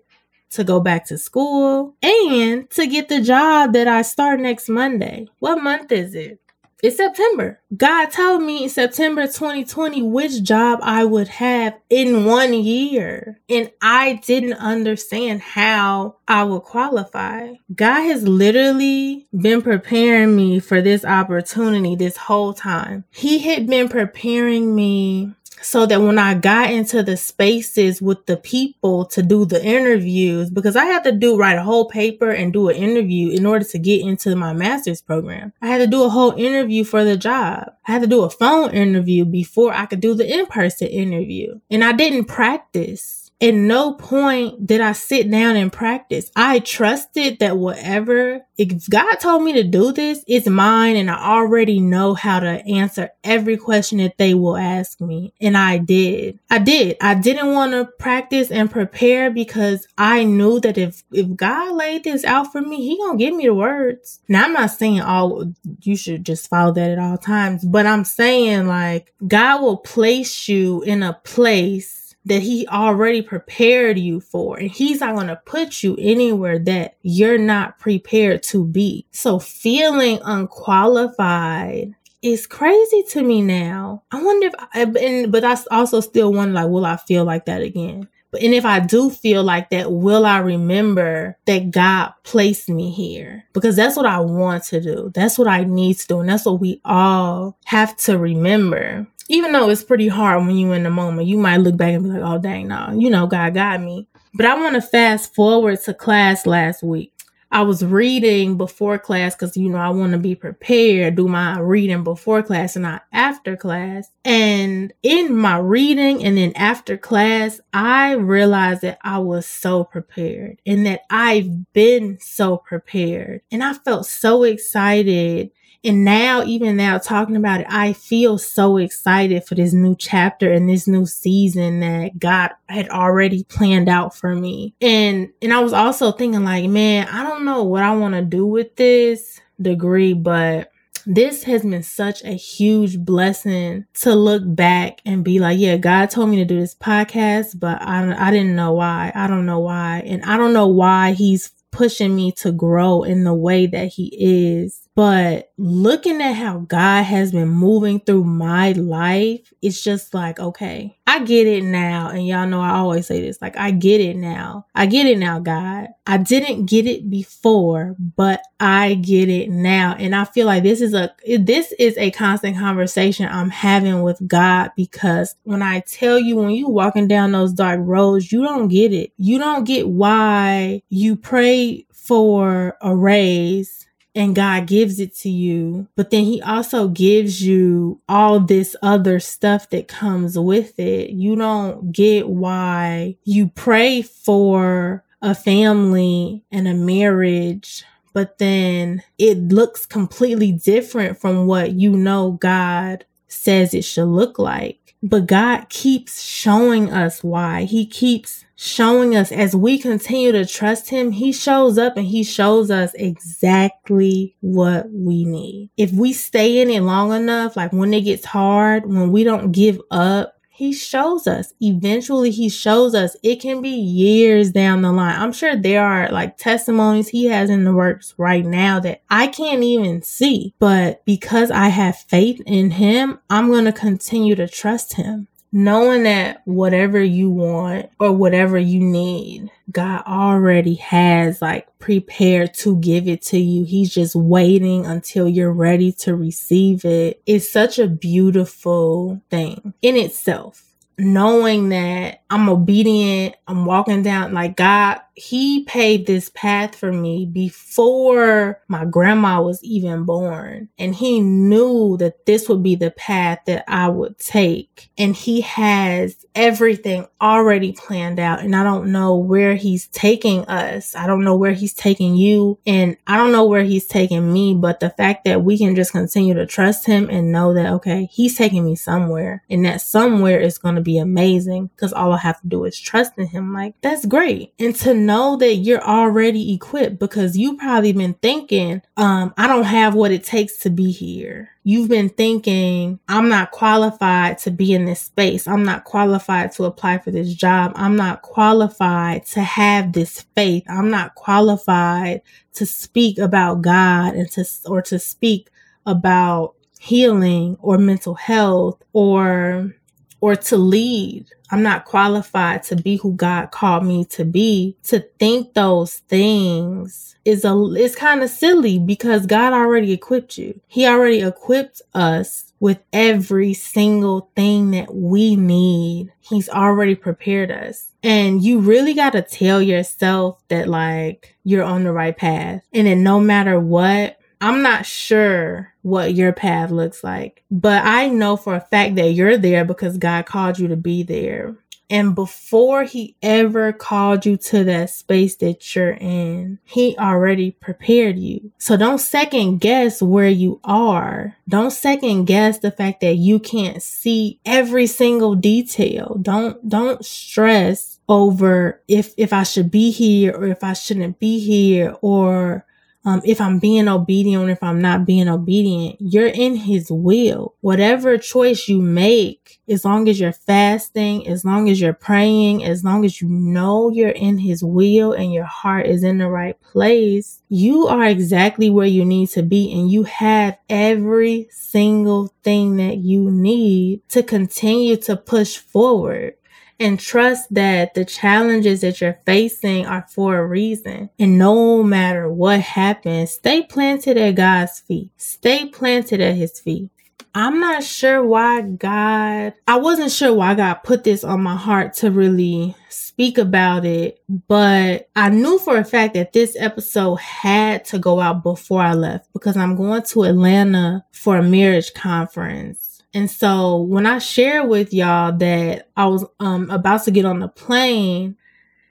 to 0.51 0.63
go 0.63 0.79
back 0.79 1.05
to 1.07 1.17
school 1.17 1.95
and 2.01 2.69
to 2.71 2.87
get 2.87 3.09
the 3.09 3.21
job 3.21 3.73
that 3.73 3.87
I 3.87 4.01
start 4.01 4.39
next 4.39 4.67
Monday. 4.67 5.27
What 5.39 5.61
month 5.61 5.91
is 5.91 6.15
it? 6.15 6.39
It's 6.81 6.98
September. 6.98 7.59
God 7.75 8.05
told 8.07 8.41
me 8.41 8.63
in 8.63 8.69
September 8.69 9.27
2020 9.27 10.01
which 10.01 10.43
job 10.43 10.79
I 10.81 11.03
would 11.03 11.27
have 11.27 11.77
in 11.89 12.25
one 12.25 12.53
year. 12.53 13.39
And 13.50 13.71
I 13.81 14.21
didn't 14.25 14.53
understand 14.53 15.41
how 15.41 16.15
I 16.27 16.43
would 16.43 16.62
qualify. 16.62 17.53
God 17.74 18.01
has 18.03 18.27
literally 18.27 19.27
been 19.38 19.62
preparing 19.62 20.36
me 20.36 20.59
for 20.59 20.81
this 20.81 21.03
opportunity 21.03 21.95
this 21.95 22.17
whole 22.17 22.53
time. 22.53 23.03
He 23.12 23.39
had 23.39 23.67
been 23.67 23.89
preparing 23.89 24.75
me 24.75 25.36
so 25.61 25.85
that 25.85 26.01
when 26.01 26.17
I 26.17 26.33
got 26.33 26.71
into 26.71 27.03
the 27.03 27.17
spaces 27.17 28.01
with 28.01 28.25
the 28.25 28.37
people 28.37 29.05
to 29.05 29.21
do 29.21 29.45
the 29.45 29.63
interviews, 29.63 30.49
because 30.49 30.75
I 30.75 30.85
had 30.85 31.03
to 31.03 31.11
do 31.11 31.37
write 31.37 31.57
a 31.57 31.63
whole 31.63 31.89
paper 31.89 32.31
and 32.31 32.53
do 32.53 32.69
an 32.69 32.75
interview 32.75 33.29
in 33.29 33.45
order 33.45 33.65
to 33.65 33.79
get 33.79 34.01
into 34.01 34.35
my 34.35 34.53
master's 34.53 35.01
program. 35.01 35.53
I 35.61 35.67
had 35.67 35.79
to 35.79 35.87
do 35.87 36.03
a 36.03 36.09
whole 36.09 36.31
interview 36.31 36.83
for 36.83 37.03
the 37.03 37.17
job. 37.17 37.73
I 37.87 37.91
had 37.93 38.01
to 38.01 38.07
do 38.07 38.23
a 38.23 38.29
phone 38.29 38.71
interview 38.71 39.25
before 39.25 39.73
I 39.73 39.85
could 39.85 40.01
do 40.01 40.13
the 40.13 40.31
in-person 40.31 40.87
interview. 40.87 41.59
And 41.69 41.83
I 41.83 41.91
didn't 41.91 42.25
practice 42.25 43.28
at 43.41 43.53
no 43.53 43.93
point 43.93 44.67
did 44.67 44.81
I 44.81 44.91
sit 44.91 45.29
down 45.31 45.55
and 45.55 45.72
practice. 45.72 46.29
I 46.36 46.60
trusted 46.60 47.39
that 47.39 47.58
whatever, 47.58 48.41
if 48.58 48.89
God 48.89 49.15
told 49.15 49.43
me 49.43 49.53
to 49.53 49.63
do 49.63 49.93
this, 49.93 50.24
it's 50.27 50.48
mine 50.48 50.98
and 50.98 51.10
I 51.10 51.15
already 51.15 51.79
know 51.79 52.13
how 52.15 52.41
to 52.41 52.65
answer 52.67 53.10
every 53.24 53.55
question 53.55 54.00
that 54.00 54.17
they 54.17 54.34
will 54.34 54.58
ask 54.58 55.00
me. 55.00 55.34
And 55.39 55.55
I 55.55 55.77
did. 55.77 56.39
I 56.50 56.60
did. 56.60 56.98
I 57.00 57.13
didn't 57.13 57.53
want 57.53 57.72
to 57.72 57.86
practice 57.86 58.51
and 58.51 58.69
prepare 58.69 59.31
because 59.31 59.88
I 59.98 60.25
knew 60.25 60.60
that 60.60 60.77
if, 60.77 61.03
if 61.13 61.34
God 61.36 61.75
laid 61.75 62.03
this 62.03 62.25
out 62.25 62.51
for 62.51 62.62
me, 62.62 62.86
he 62.86 62.98
gonna 62.98 63.17
give 63.17 63.34
me 63.34 63.46
the 63.46 63.53
words. 63.53 64.19
Now 64.27 64.43
I'm 64.43 64.53
not 64.53 64.72
saying 64.72 65.00
all, 65.00 65.46
you 65.81 65.96
should 65.96 66.25
just 66.25 66.50
follow 66.50 66.74
that 66.74 66.91
at 66.91 67.00
all 67.00 67.17
times, 67.17 67.63
but 67.63 67.86
I'm 67.86 68.03
saying 68.03 68.67
like 68.67 69.13
God 69.25 69.62
will 69.62 69.77
place 69.77 70.50
you 70.50 70.81
in 70.81 71.03
a 71.03 71.13
place 71.24 72.08
that 72.29 72.41
he 72.41 72.67
already 72.67 73.21
prepared 73.21 74.00
you 74.00 74.21
for. 74.21 74.57
And 74.57 74.71
he's 74.71 75.01
not 75.01 75.15
going 75.15 75.27
to 75.27 75.41
put 75.45 75.83
you 75.83 75.98
anywhere 76.00 76.59
that 76.59 76.95
you're 77.01 77.38
not 77.38 77.79
prepared 77.79 78.43
to 78.43 78.65
be. 78.65 79.05
So 79.12 79.39
feeling 79.39 80.19
unqualified 80.24 81.95
is 82.21 82.48
crazy 82.48 83.03
to 83.09 83.24
me 83.24 83.41
now. 83.41 84.03
I 84.12 84.21
wonder 84.21 84.48
if, 84.48 84.53
I, 84.74 84.83
and, 84.83 85.31
but 85.31 85.43
I 85.43 85.57
also 85.71 86.00
still 86.00 86.33
wonder, 86.33 86.53
like, 86.53 86.69
will 86.69 86.86
I 86.86 86.98
feel 86.98 87.25
like 87.25 87.45
that 87.45 87.62
again? 87.62 88.07
But, 88.31 88.43
and 88.43 88.53
if 88.53 88.63
I 88.63 88.79
do 88.79 89.09
feel 89.09 89.43
like 89.43 89.71
that, 89.71 89.91
will 89.91 90.25
I 90.25 90.38
remember 90.38 91.38
that 91.45 91.71
God 91.71 92.13
placed 92.24 92.69
me 92.69 92.91
here? 92.91 93.45
Because 93.53 93.75
that's 93.75 93.98
what 93.98 94.05
I 94.05 94.19
want 94.19 94.65
to 94.65 94.79
do. 94.81 95.12
That's 95.15 95.39
what 95.39 95.48
I 95.48 95.63
need 95.63 95.95
to 95.95 96.07
do. 96.07 96.19
And 96.19 96.29
that's 96.29 96.45
what 96.45 96.59
we 96.59 96.79
all 96.86 97.57
have 97.65 97.98
to 97.98 98.17
remember 98.19 99.07
even 99.29 99.51
though 99.51 99.70
it's 99.70 99.83
pretty 99.83 100.07
hard 100.07 100.46
when 100.46 100.55
you 100.55 100.74
in 100.74 100.83
the 100.83 100.89
moment, 100.89 101.27
you 101.27 101.37
might 101.37 101.57
look 101.57 101.77
back 101.77 101.94
and 101.94 102.03
be 102.03 102.09
like, 102.09 102.22
oh, 102.24 102.39
dang, 102.39 102.68
no, 102.68 102.92
you 102.98 103.09
know, 103.09 103.27
God 103.27 103.53
got 103.53 103.79
me. 103.79 104.07
But 104.33 104.48
I 104.48 104.59
want 104.59 104.75
to 104.75 104.81
fast 104.81 105.33
forward 105.33 105.79
to 105.83 105.94
class 105.94 106.46
last 106.46 106.83
week. 106.83 107.13
I 107.51 107.63
was 107.63 107.83
reading 107.83 108.57
before 108.57 109.00
class 109.00 109.35
because, 109.35 109.57
you 109.57 109.70
know, 109.70 109.79
I 109.79 109.89
want 109.89 110.11
to 110.11 110.20
be 110.20 110.35
prepared, 110.35 111.15
do 111.15 111.27
my 111.27 111.59
reading 111.59 112.03
before 112.03 112.44
class 112.44 112.75
and 112.75 112.83
not 112.83 113.05
after 113.11 113.57
class. 113.57 114.09
And 114.24 114.94
in 115.01 115.35
my 115.35 115.57
reading 115.57 116.24
and 116.24 116.37
then 116.37 116.53
after 116.55 116.96
class, 116.96 117.59
I 117.74 118.13
realized 118.13 118.81
that 118.81 119.00
I 119.03 119.18
was 119.18 119.48
so 119.48 119.83
prepared 119.83 120.61
and 120.65 120.85
that 120.85 121.01
I've 121.09 121.74
been 121.74 122.20
so 122.20 122.57
prepared. 122.57 123.42
And 123.51 123.63
I 123.63 123.74
felt 123.74 124.05
so 124.05 124.44
excited 124.44 125.50
and 125.83 126.03
now, 126.03 126.44
even 126.44 126.75
now 126.75 126.98
talking 126.98 127.35
about 127.35 127.61
it, 127.61 127.68
I 127.70 127.94
feel 127.94 128.37
so 128.37 128.77
excited 128.77 129.46
for 129.46 129.55
this 129.55 129.74
new 129.74 129.96
chapter 129.96 130.51
and 130.51 130.68
this 130.68 130.87
new 130.87 131.05
season 131.05 131.79
that 131.79 132.20
God 132.20 132.51
had 132.68 132.89
already 132.89 133.44
planned 133.46 133.87
out 133.87 134.15
for 134.15 134.35
me. 134.35 134.75
And, 134.81 135.29
and 135.42 135.53
I 135.53 135.59
was 135.59 135.74
also 135.74 136.11
thinking 136.11 136.44
like, 136.44 136.70
man, 136.70 137.07
I 137.07 137.24
don't 137.24 137.46
know 137.46 137.63
what 137.63 137.83
I 137.83 137.96
want 137.96 138.15
to 138.15 138.22
do 138.22 138.46
with 138.46 138.75
this 138.75 139.39
degree, 139.61 140.13
but 140.13 140.72
this 141.05 141.44
has 141.44 141.63
been 141.63 141.83
such 141.83 142.24
a 142.25 142.33
huge 142.33 143.00
blessing 143.00 143.85
to 144.01 144.13
look 144.13 144.44
back 144.46 145.00
and 145.05 145.24
be 145.24 145.39
like, 145.39 145.59
yeah, 145.59 145.77
God 145.77 146.09
told 146.09 146.29
me 146.29 146.35
to 146.37 146.46
do 146.46 146.59
this 146.59 146.75
podcast, 146.75 147.57
but 147.57 147.81
I, 147.81 148.27
I 148.27 148.31
didn't 148.31 148.55
know 148.55 148.74
why. 148.74 149.11
I 149.15 149.27
don't 149.27 149.46
know 149.46 149.59
why. 149.59 150.03
And 150.05 150.24
I 150.24 150.35
don't 150.35 150.53
know 150.53 150.68
why 150.68 151.13
he's 151.13 151.51
pushing 151.72 152.15
me 152.15 152.31
to 152.33 152.51
grow 152.51 153.03
in 153.03 153.24
the 153.24 153.33
way 153.33 153.65
that 153.68 153.87
he 153.87 154.13
is. 154.20 154.88
But 155.00 155.53
looking 155.57 156.22
at 156.22 156.33
how 156.33 156.57
God 156.59 157.03
has 157.03 157.31
been 157.31 157.48
moving 157.48 158.01
through 158.01 158.25
my 158.25 158.74
life, 158.74 159.53
it's 159.62 159.81
just 159.81 160.14
like, 160.14 160.42
okay, 160.42 160.98
I 161.07 161.24
get 161.24 161.48
it 161.48 161.64
now. 161.64 162.09
And 162.09 162.27
y'all 162.27 162.46
know 162.46 162.59
I 162.59 162.72
always 162.72 163.07
say 163.07 163.22
this 163.22 163.42
like, 163.42 163.55
I 163.55 163.72
get 163.72 164.01
it 164.01 164.18
now. 164.18 164.66
I 164.75 164.88
get 164.88 165.05
it 165.05 165.18
now, 165.18 165.40
God. 165.40 165.88
I 166.05 166.18
didn't 166.18 166.66
get 166.66 166.85
it 166.85 167.09
before, 167.09 167.96
but 167.98 168.42
I 168.59 168.96
get 168.96 169.29
it 169.29 169.50
now. 169.50 169.96
And 169.98 170.14
I 170.14 170.25
feel 170.25 170.46
like 170.46 170.64
this 170.64 170.81
is 170.81 170.94
a, 170.94 171.16
this 171.25 171.72
is 171.79 171.98
a 171.98 172.12
constant 172.12 172.57
conversation 172.57 173.29
I'm 173.31 173.51
having 173.51 174.01
with 174.01 174.27
God 174.27 174.72
because 174.75 175.33
when 175.44 175.62
I 175.62 175.79
tell 175.79 176.20
you, 176.20 176.35
when 176.35 176.50
you 176.50 176.68
walking 176.68 177.07
down 177.07 177.31
those 177.31 177.53
dark 177.53 177.79
roads, 177.81 178.33
you 178.33 178.44
don't 178.44 178.68
get 178.68 178.92
it. 178.92 179.14
You 179.16 179.40
don't 179.40 179.64
get 179.64 179.88
why 179.88 180.81
you 180.90 181.16
pray 181.16 181.85
for 181.94 182.75
a 182.81 182.94
raise 182.94 183.85
and 184.20 184.36
God 184.36 184.68
gives 184.68 185.00
it 185.00 185.16
to 185.20 185.29
you, 185.29 185.88
but 185.96 186.10
then 186.12 186.25
He 186.25 186.42
also 186.42 186.90
gives 186.90 187.42
you 187.42 188.01
all 188.10 188.42
this 188.42 188.75
other 188.82 189.18
stuff 189.22 189.70
that 189.70 189.88
comes 189.88 190.38
with 190.38 190.77
it. 190.77 191.12
You 191.12 191.38
don't 191.38 191.94
get 191.94 192.27
why 192.27 193.16
you 193.24 193.48
pray 193.48 194.01
for 194.01 195.05
a 195.22 195.34
family 195.34 196.44
and 196.51 196.68
a 196.68 196.74
marriage, 196.74 197.86
but 198.12 198.40
then 198.40 199.03
it 199.18 199.38
looks 199.38 199.86
completely 199.86 200.51
different 200.51 201.18
from 201.18 201.48
what 201.48 201.72
you 201.72 201.92
know 201.92 202.32
God 202.32 203.05
says 203.29 203.74
it 203.74 203.86
should 203.86 204.08
look 204.10 204.38
like. 204.38 204.78
But 205.01 205.27
God 205.27 205.70
keeps 205.70 206.22
showing 206.22 206.92
us 206.92 207.24
why. 207.24 207.64
He 207.64 207.85
keeps 207.85 208.46
showing 208.55 209.16
us 209.16 209.31
as 209.31 209.55
we 209.55 209.79
continue 209.79 210.33
to 210.33 210.46
trust 210.46 210.90
him, 210.90 211.12
he 211.12 211.31
shows 211.31 211.77
up 211.77 211.96
and 211.96 212.05
he 212.05 212.24
shows 212.24 212.70
us 212.70 212.94
exactly 212.96 214.35
what 214.42 214.92
we 214.92 215.24
need. 215.24 215.70
If 215.77 215.94
we 215.94 216.12
stay 216.12 216.62
in 216.62 216.70
it 216.70 216.81
long 216.81 217.14
enough, 217.14 217.55
like 217.55 217.72
when 217.72 217.94
it 217.94 218.01
gets 218.01 218.25
hard, 218.25 218.85
when 218.85 219.14
we 219.14 219.24
don't 219.24 219.53
give 219.53 219.79
up, 219.92 220.38
he 220.59 220.74
shows 220.74 221.25
us. 221.25 221.53
Eventually, 221.61 222.31
he 222.31 222.50
shows 222.50 222.93
us. 222.93 223.15
It 223.24 223.37
can 223.37 223.61
be 223.61 223.69
years 223.69 224.51
down 224.51 224.81
the 224.81 224.91
line. 224.91 225.17
I'm 225.17 225.31
sure 225.31 225.55
there 225.55 225.85
are 225.85 226.11
like 226.11 226.35
testimonies 226.35 227.07
he 227.07 227.27
has 227.27 227.50
in 227.50 227.63
the 227.63 227.74
works 227.74 228.13
right 228.17 228.45
now 228.45 228.77
that 228.81 229.01
I 229.09 229.27
can't 229.27 229.63
even 229.63 230.01
see. 230.01 230.53
But 230.59 231.05
because 231.05 231.50
I 231.50 231.69
have 231.69 231.95
faith 231.95 232.41
in 232.45 232.72
him, 232.72 233.19
I'm 233.29 233.48
going 233.48 233.63
to 233.63 233.72
continue 233.72 234.35
to 234.35 234.50
trust 234.50 234.95
him. 234.95 235.29
Knowing 235.51 236.03
that 236.03 236.42
whatever 236.46 237.01
you 237.01 237.29
want 237.29 237.90
or 238.00 238.12
whatever 238.12 238.57
you 238.57 238.79
need, 238.79 239.50
God 239.72 240.03
already 240.05 240.75
has 240.75 241.42
like 241.42 241.68
prepared 241.79 242.53
to 242.55 242.77
give 242.77 243.07
it 243.07 243.22
to 243.24 243.40
you. 243.40 243.64
He's 243.64 243.94
just 243.94 244.16
waiting 244.16 244.85
until 244.85 245.27
you're 245.27 245.51
ready 245.51 245.92
to 245.94 246.16
receive 246.16 246.85
it. 246.85 247.22
It's 247.25 247.50
such 247.50 247.79
a 247.79 247.88
beautiful 247.88 249.22
thing 249.29 249.74
in 249.81 249.96
itself 249.96 250.70
knowing 251.00 251.70
that 251.70 252.22
I'm 252.29 252.50
obedient, 252.50 253.35
I'm 253.48 253.66
walking 253.66 254.03
down 254.03 254.33
like 254.33 254.57
God, 254.57 255.00
He 255.20 255.64
paved 255.64 256.08
this 256.08 256.29
path 256.29 256.75
for 256.75 256.92
me 256.92 257.25
before 257.25 258.62
my 258.68 258.86
grandma 258.86 259.42
was 259.42 259.64
even 259.64 260.03
born. 260.03 260.70
And 260.77 260.96
He 260.96 261.20
knew 261.20 261.98
that 261.98 262.25
this 262.25 262.48
would 262.50 262.64
be 262.64 262.75
the 262.75 262.92
path 262.92 263.40
that 263.46 263.64
I 263.68 263.90
would 263.90 264.18
take. 264.18 264.90
And 264.98 265.16
He 265.16 265.42
has 265.42 266.25
everything 266.36 267.08
already 267.22 267.74
planned 267.74 268.20
out. 268.20 268.40
And 268.40 268.55
I 268.55 268.64
don't 268.64 268.92
know 268.92 269.16
where 269.16 269.55
He's 269.55 269.88
taking 269.88 270.46
us. 270.46 270.96
I 270.96 271.08
don't 271.08 271.24
know 271.24 271.36
where 271.36 271.53
He's 271.53 271.74
taking 271.74 272.16
you. 272.16 272.60
And 272.66 272.98
I 273.08 273.18
don't 273.18 273.32
know 273.32 273.46
where 273.46 273.64
He's 273.64 273.88
taking 273.88 274.32
me. 274.32 274.53
But 274.53 274.79
the 274.79 274.90
fact 274.90 275.25
that 275.25 275.44
we 275.44 275.58
can 275.58 275.75
just 275.75 275.92
continue 275.92 276.34
to 276.34 276.46
trust 276.46 276.86
Him 276.86 277.10
and 277.10 277.32
know 277.32 277.53
that, 277.53 277.74
okay, 277.74 278.05
He's 278.12 278.38
taking 278.38 278.66
me 278.66 278.75
somewhere. 278.75 279.44
And 279.50 279.66
that 279.66 279.82
somewhere 279.82 280.40
is 280.40 280.58
going 280.58 280.75
to 280.75 280.82
be 280.82 280.98
amazing 280.98 281.68
because 281.68 281.94
all 281.94 282.14
I 282.14 282.18
have 282.18 282.40
to 282.42 282.48
do 282.48 282.64
is 282.66 282.79
trust 282.79 283.18
in 283.18 283.27
him. 283.27 283.53
Like, 283.53 283.75
that's 283.82 284.05
great. 284.05 284.53
And 284.60 284.75
to 284.77 284.94
know 285.09 285.35
that 285.37 285.55
you're 285.55 285.81
already 285.81 286.53
equipped 286.53 287.00
because 287.00 287.35
you 287.35 287.57
probably 287.57 287.91
been 287.93 288.13
thinking, 288.13 288.83
um, 288.95 289.33
I 289.37 289.48
don't 289.48 289.63
have 289.63 289.95
what 289.95 290.11
it 290.11 290.24
takes 290.24 290.57
to 290.59 290.69
be 290.69 290.91
here. 290.91 291.50
You've 291.63 291.89
been 291.89 292.09
thinking, 292.09 293.00
I'm 293.07 293.27
not 293.27 293.50
qualified 293.50 294.37
to 294.39 294.51
be 294.51 294.72
in 294.72 294.85
this 294.85 295.01
space. 295.01 295.48
I'm 295.48 295.65
not 295.65 295.83
qualified 295.83 296.51
to 296.53 296.65
apply 296.65 297.00
for 297.00 297.09
this 297.09 297.33
job. 297.33 297.72
I'm 297.75 297.95
not 297.95 298.22
qualified 298.22 299.25
to 299.27 299.41
have 299.41 299.93
this 299.93 300.27
faith. 300.35 300.63
I'm 300.69 300.91
not 300.91 301.15
qualified 301.15 302.22
to 302.53 302.67
speak 302.67 303.17
about 303.17 303.63
God 303.63 304.13
and 304.13 304.29
to, 304.33 304.45
or 304.67 304.83
to 304.83 305.00
speak 305.00 305.50
about 305.87 306.53
healing 306.79 307.57
or 307.61 307.79
mental 307.79 308.13
health 308.13 308.83
or 308.93 309.74
or 310.22 310.36
to 310.36 310.58
lead. 310.58 311.25
I'm 311.51 311.64
not 311.64 311.86
qualified 311.86 312.64
to 312.64 312.75
be 312.75 312.98
who 312.98 313.14
God 313.14 313.51
called 313.51 313.86
me 313.86 314.05
to 314.05 314.24
be. 314.24 314.77
To 314.84 315.00
think 315.20 315.53
those 315.53 315.98
things 315.98 317.16
is 317.25 317.44
a 317.44 317.55
it's 317.75 317.96
kind 317.96 318.22
of 318.22 318.29
silly 318.29 318.79
because 318.79 319.25
God 319.25 319.53
already 319.53 319.92
equipped 319.92 320.38
you. 320.38 320.60
He 320.68 320.88
already 320.88 321.22
equipped 321.22 321.82
us 321.94 322.53
with 322.60 322.79
every 322.92 323.53
single 323.53 324.29
thing 324.36 324.72
that 324.72 324.94
we 324.94 325.36
need. 325.36 326.12
He's 326.20 326.50
already 326.50 326.96
prepared 326.96 327.51
us. 327.51 327.90
And 328.03 328.44
you 328.44 328.60
really 328.60 328.94
got 328.94 329.12
to 329.12 329.22
tell 329.22 329.62
yourself 329.62 330.40
that 330.50 330.68
like 330.68 331.36
you're 331.44 331.64
on 331.64 331.84
the 331.84 331.92
right 331.92 332.16
path 332.16 332.64
and 332.74 332.88
that 332.88 332.96
no 332.96 333.20
matter 333.20 333.60
what, 333.60 334.19
I'm 334.41 334.61
not 334.61 334.85
sure 334.85 335.73
what 335.81 336.13
your 336.13 336.31
path 336.31 336.71
looks 336.71 337.03
like, 337.03 337.43
but 337.51 337.83
I 337.85 338.07
know 338.07 338.37
for 338.37 338.55
a 338.55 338.61
fact 338.61 338.95
that 338.95 339.11
you're 339.11 339.37
there 339.37 339.65
because 339.65 339.97
God 339.97 340.25
called 340.25 340.59
you 340.59 340.67
to 340.69 340.77
be 340.77 341.03
there. 341.03 341.55
And 341.91 342.13
before 342.13 342.83
he 342.83 343.15
ever 343.23 343.73
called 343.73 344.23
you 344.25 344.37
to 344.37 344.63
that 344.65 344.91
space 344.91 345.35
that 345.37 345.75
you're 345.75 345.97
in, 345.99 346.59
he 346.63 346.95
already 346.97 347.51
prepared 347.51 348.19
you. 348.19 348.51
So 348.59 348.77
don't 348.77 348.99
second 348.99 349.59
guess 349.59 349.99
where 349.99 350.29
you 350.29 350.59
are. 350.63 351.35
Don't 351.47 351.71
second 351.71 352.25
guess 352.25 352.59
the 352.59 352.69
fact 352.69 353.01
that 353.01 353.15
you 353.15 353.39
can't 353.39 353.81
see 353.81 354.39
every 354.45 354.85
single 354.85 355.33
detail. 355.33 356.19
Don't, 356.21 356.69
don't 356.69 357.03
stress 357.03 357.99
over 358.07 358.81
if, 358.87 359.13
if 359.17 359.33
I 359.33 359.41
should 359.41 359.71
be 359.71 359.89
here 359.89 360.35
or 360.35 360.45
if 360.45 360.63
I 360.63 360.73
shouldn't 360.73 361.19
be 361.19 361.39
here 361.39 361.95
or 362.01 362.65
um, 363.05 363.22
if 363.24 363.40
I'm 363.40 363.59
being 363.59 363.88
obedient 363.88 364.44
or 364.44 364.50
if 364.50 364.62
I'm 364.62 364.81
not 364.81 365.05
being 365.05 365.29
obedient, 365.29 365.96
you're 366.00 366.27
in 366.27 366.55
his 366.55 366.92
will. 366.92 367.55
Whatever 367.62 368.18
choice 368.18 368.68
you 368.68 368.81
make, 368.81 369.59
as 369.70 369.85
long 369.85 370.09
as 370.09 370.20
you're 370.20 370.33
fasting, 370.33 371.25
as 371.27 371.46
long 371.46 371.70
as 371.70 371.79
you're 371.79 371.94
praying, 371.94 372.64
as 372.66 372.83
long 372.83 373.05
as 373.05 373.22
you 373.22 373.29
know 373.29 373.90
you're 373.90 374.09
in 374.09 374.40
his 374.40 374.64
will 374.64 375.14
and 375.14 375.33
your 375.33 375.46
heart 375.46 375.85
is 375.85 376.03
in 376.03 376.18
the 376.18 376.27
right 376.27 376.59
place, 376.62 377.42
you 377.48 377.88
are 377.88 378.05
exactly 378.05 378.70
where 378.70 378.88
you 378.88 379.05
need 379.05 379.29
to 379.29 379.44
be 379.44 379.72
and 379.72 379.90
you 379.90 380.03
have 380.03 380.57
every 380.70 381.48
single 381.51 382.33
thing 382.44 382.77
that 382.77 382.98
you 382.98 383.31
need 383.31 384.01
to 384.09 384.22
continue 384.24 384.98
to 384.98 385.16
push 385.16 385.57
forward 385.57 386.33
and 386.79 387.00
trust 387.00 387.53
that 387.53 387.94
the 387.94 388.05
challenges 388.05 388.81
that 388.81 389.01
you're 389.01 389.20
facing 389.25 389.85
are 389.85 390.05
for 390.09 390.37
a 390.37 390.46
reason. 390.46 391.09
And 391.20 391.37
no 391.37 391.83
matter 391.83 392.29
what 392.29 392.61
happens, 392.61 393.31
stay 393.31 393.63
planted 393.63 394.18
at 394.18 394.35
God's 394.35 394.79
feet. 394.79 395.09
Stay 395.18 395.68
planted 395.68 396.22
at 396.22 396.35
his 396.35 396.59
feet. 396.59 396.89
I'm 397.35 397.59
not 397.59 397.83
sure 397.83 398.25
why 398.25 398.61
God, 398.61 399.53
I 399.68 399.77
wasn't 399.77 400.11
sure 400.11 400.33
why 400.33 400.55
God 400.55 400.75
put 400.83 401.03
this 401.03 401.24
on 401.24 401.44
my 401.44 401.55
heart 401.55 401.94
to 401.98 402.09
really 402.09 402.75
speak 402.89 403.37
about 403.37 403.85
it, 403.85 404.20
but 404.48 405.09
I 405.15 405.29
knew 405.29 405.59
for 405.59 405.77
a 405.77 405.83
fact 405.83 406.15
that 406.15 406.33
this 406.33 406.55
episode 406.59 407.15
had 407.15 407.85
to 407.85 408.00
go 408.00 408.20
out 408.20 408.42
before 408.42 408.81
I 408.81 408.94
left 408.94 409.31
because 409.31 409.57
I'm 409.57 409.75
going 409.75 410.01
to 410.01 410.24
Atlanta 410.24 411.05
for 411.11 411.37
a 411.37 411.44
marriage 411.44 411.94
conference 411.94 412.88
and 413.13 413.29
so 413.29 413.81
when 413.81 414.05
I 414.05 414.19
share 414.19 414.65
with 414.65 414.93
y'all 414.93 415.31
that 415.37 415.89
I 415.98 416.05
was 416.07 416.25
um, 416.39 416.69
about 416.69 417.03
to 417.05 417.11
get 417.11 417.25
on 417.25 417.39
the 417.39 417.48
plane 417.48 418.37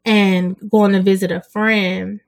and 0.04 0.56
going 0.70 0.92
to 0.92 1.02
visit 1.02 1.30
a 1.30 1.40
friend, 1.40 2.20